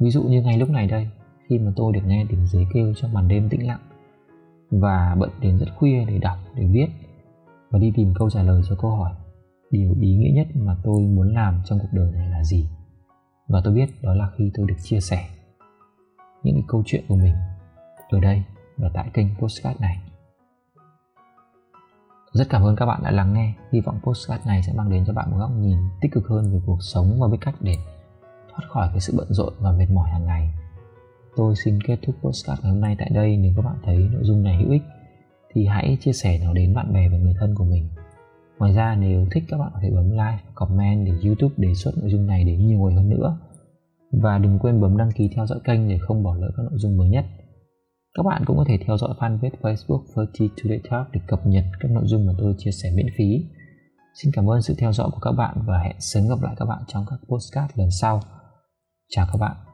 Ví 0.00 0.10
dụ 0.10 0.22
như 0.22 0.42
ngay 0.42 0.58
lúc 0.58 0.70
này 0.70 0.86
đây, 0.86 1.08
khi 1.48 1.58
mà 1.58 1.72
tôi 1.76 1.92
được 1.92 2.00
nghe 2.06 2.26
tiếng 2.28 2.46
dế 2.46 2.64
kêu 2.74 2.94
trong 2.96 3.12
màn 3.12 3.28
đêm 3.28 3.48
tĩnh 3.48 3.66
lặng 3.66 3.80
và 4.70 5.16
bận 5.18 5.30
đến 5.40 5.58
rất 5.58 5.66
khuya 5.76 6.04
để 6.08 6.18
đọc, 6.18 6.38
để 6.54 6.66
viết 6.66 6.86
và 7.70 7.78
đi 7.78 7.92
tìm 7.96 8.14
câu 8.14 8.30
trả 8.30 8.42
lời 8.42 8.62
cho 8.68 8.76
câu 8.80 8.90
hỏi, 8.90 9.12
điều 9.70 9.94
ý 10.00 10.16
nghĩa 10.16 10.30
nhất 10.34 10.46
mà 10.54 10.76
tôi 10.82 11.00
muốn 11.00 11.34
làm 11.34 11.62
trong 11.64 11.78
cuộc 11.78 11.88
đời 11.92 12.12
này 12.12 12.28
là 12.28 12.44
gì? 12.44 12.68
Và 13.48 13.60
tôi 13.64 13.74
biết 13.74 13.88
đó 14.02 14.14
là 14.14 14.30
khi 14.36 14.50
tôi 14.54 14.66
được 14.68 14.76
chia 14.82 15.00
sẻ 15.00 15.28
những 16.42 16.54
cái 16.54 16.64
câu 16.68 16.82
chuyện 16.86 17.04
của 17.08 17.16
mình 17.16 17.34
ở 18.08 18.20
đây 18.20 18.42
và 18.76 18.90
tại 18.94 19.10
kênh 19.14 19.26
postcard 19.38 19.80
này 19.80 19.98
rất 22.36 22.48
cảm 22.50 22.62
ơn 22.62 22.76
các 22.76 22.86
bạn 22.86 23.00
đã 23.04 23.10
lắng 23.10 23.32
nghe. 23.34 23.54
Hy 23.72 23.80
vọng 23.80 24.00
postcard 24.02 24.46
này 24.46 24.62
sẽ 24.62 24.72
mang 24.72 24.90
đến 24.90 25.04
cho 25.06 25.12
bạn 25.12 25.30
một 25.30 25.36
góc 25.38 25.50
nhìn 25.58 25.78
tích 26.00 26.12
cực 26.12 26.28
hơn 26.28 26.52
về 26.52 26.60
cuộc 26.66 26.78
sống 26.80 27.20
và 27.20 27.28
biết 27.28 27.38
cách 27.40 27.54
để 27.60 27.76
thoát 28.52 28.68
khỏi 28.68 28.88
cái 28.90 29.00
sự 29.00 29.14
bận 29.16 29.26
rộn 29.30 29.52
và 29.60 29.72
mệt 29.72 29.86
mỏi 29.90 30.10
hàng 30.10 30.24
ngày. 30.24 30.54
Tôi 31.36 31.54
xin 31.56 31.82
kết 31.82 31.98
thúc 32.06 32.16
postcard 32.22 32.62
ngày 32.62 32.72
hôm 32.72 32.80
nay 32.80 32.96
tại 32.98 33.10
đây. 33.14 33.36
Nếu 33.36 33.52
các 33.56 33.62
bạn 33.62 33.76
thấy 33.84 33.96
nội 33.96 34.24
dung 34.24 34.42
này 34.42 34.56
hữu 34.56 34.70
ích, 34.70 34.82
thì 35.52 35.66
hãy 35.66 35.98
chia 36.00 36.12
sẻ 36.12 36.40
nó 36.44 36.52
đến 36.52 36.74
bạn 36.74 36.92
bè 36.92 37.08
và 37.08 37.18
người 37.18 37.34
thân 37.40 37.54
của 37.54 37.64
mình. 37.64 37.88
Ngoài 38.58 38.72
ra, 38.72 38.96
nếu 39.00 39.26
thích 39.30 39.44
các 39.48 39.58
bạn 39.58 39.70
có 39.74 39.80
thể 39.82 39.90
bấm 39.90 40.10
like, 40.10 40.38
comment 40.54 41.06
để 41.06 41.12
youtube 41.24 41.54
đề 41.56 41.74
xuất 41.74 41.98
nội 41.98 42.10
dung 42.10 42.26
này 42.26 42.44
đến 42.44 42.66
nhiều 42.66 42.78
người 42.78 42.94
hơn 42.94 43.08
nữa. 43.08 43.38
Và 44.12 44.38
đừng 44.38 44.58
quên 44.58 44.80
bấm 44.80 44.96
đăng 44.96 45.12
ký 45.12 45.30
theo 45.34 45.46
dõi 45.46 45.58
kênh 45.64 45.88
để 45.88 45.98
không 45.98 46.22
bỏ 46.22 46.34
lỡ 46.34 46.50
các 46.56 46.62
nội 46.62 46.78
dung 46.78 46.96
mới 46.96 47.08
nhất 47.08 47.24
các 48.16 48.22
bạn 48.22 48.42
cũng 48.46 48.56
có 48.56 48.64
thể 48.68 48.78
theo 48.86 48.96
dõi 48.96 49.10
fanpage 49.18 49.50
Facebook 49.62 50.02
30 50.16 50.50
Today 50.62 50.80
Talk 50.90 51.06
để 51.12 51.20
cập 51.26 51.46
nhật 51.46 51.64
các 51.80 51.90
nội 51.90 52.04
dung 52.06 52.26
mà 52.26 52.32
tôi 52.38 52.54
chia 52.58 52.70
sẻ 52.70 52.90
miễn 52.94 53.06
phí. 53.16 53.44
Xin 54.14 54.32
cảm 54.34 54.50
ơn 54.50 54.62
sự 54.62 54.74
theo 54.78 54.92
dõi 54.92 55.10
của 55.12 55.20
các 55.20 55.32
bạn 55.32 55.56
và 55.66 55.78
hẹn 55.78 55.96
sớm 55.98 56.28
gặp 56.28 56.42
lại 56.42 56.54
các 56.58 56.64
bạn 56.64 56.82
trong 56.88 57.06
các 57.10 57.16
postcard 57.28 57.72
lần 57.74 57.90
sau. 57.90 58.22
Chào 59.08 59.26
các 59.32 59.38
bạn. 59.40 59.65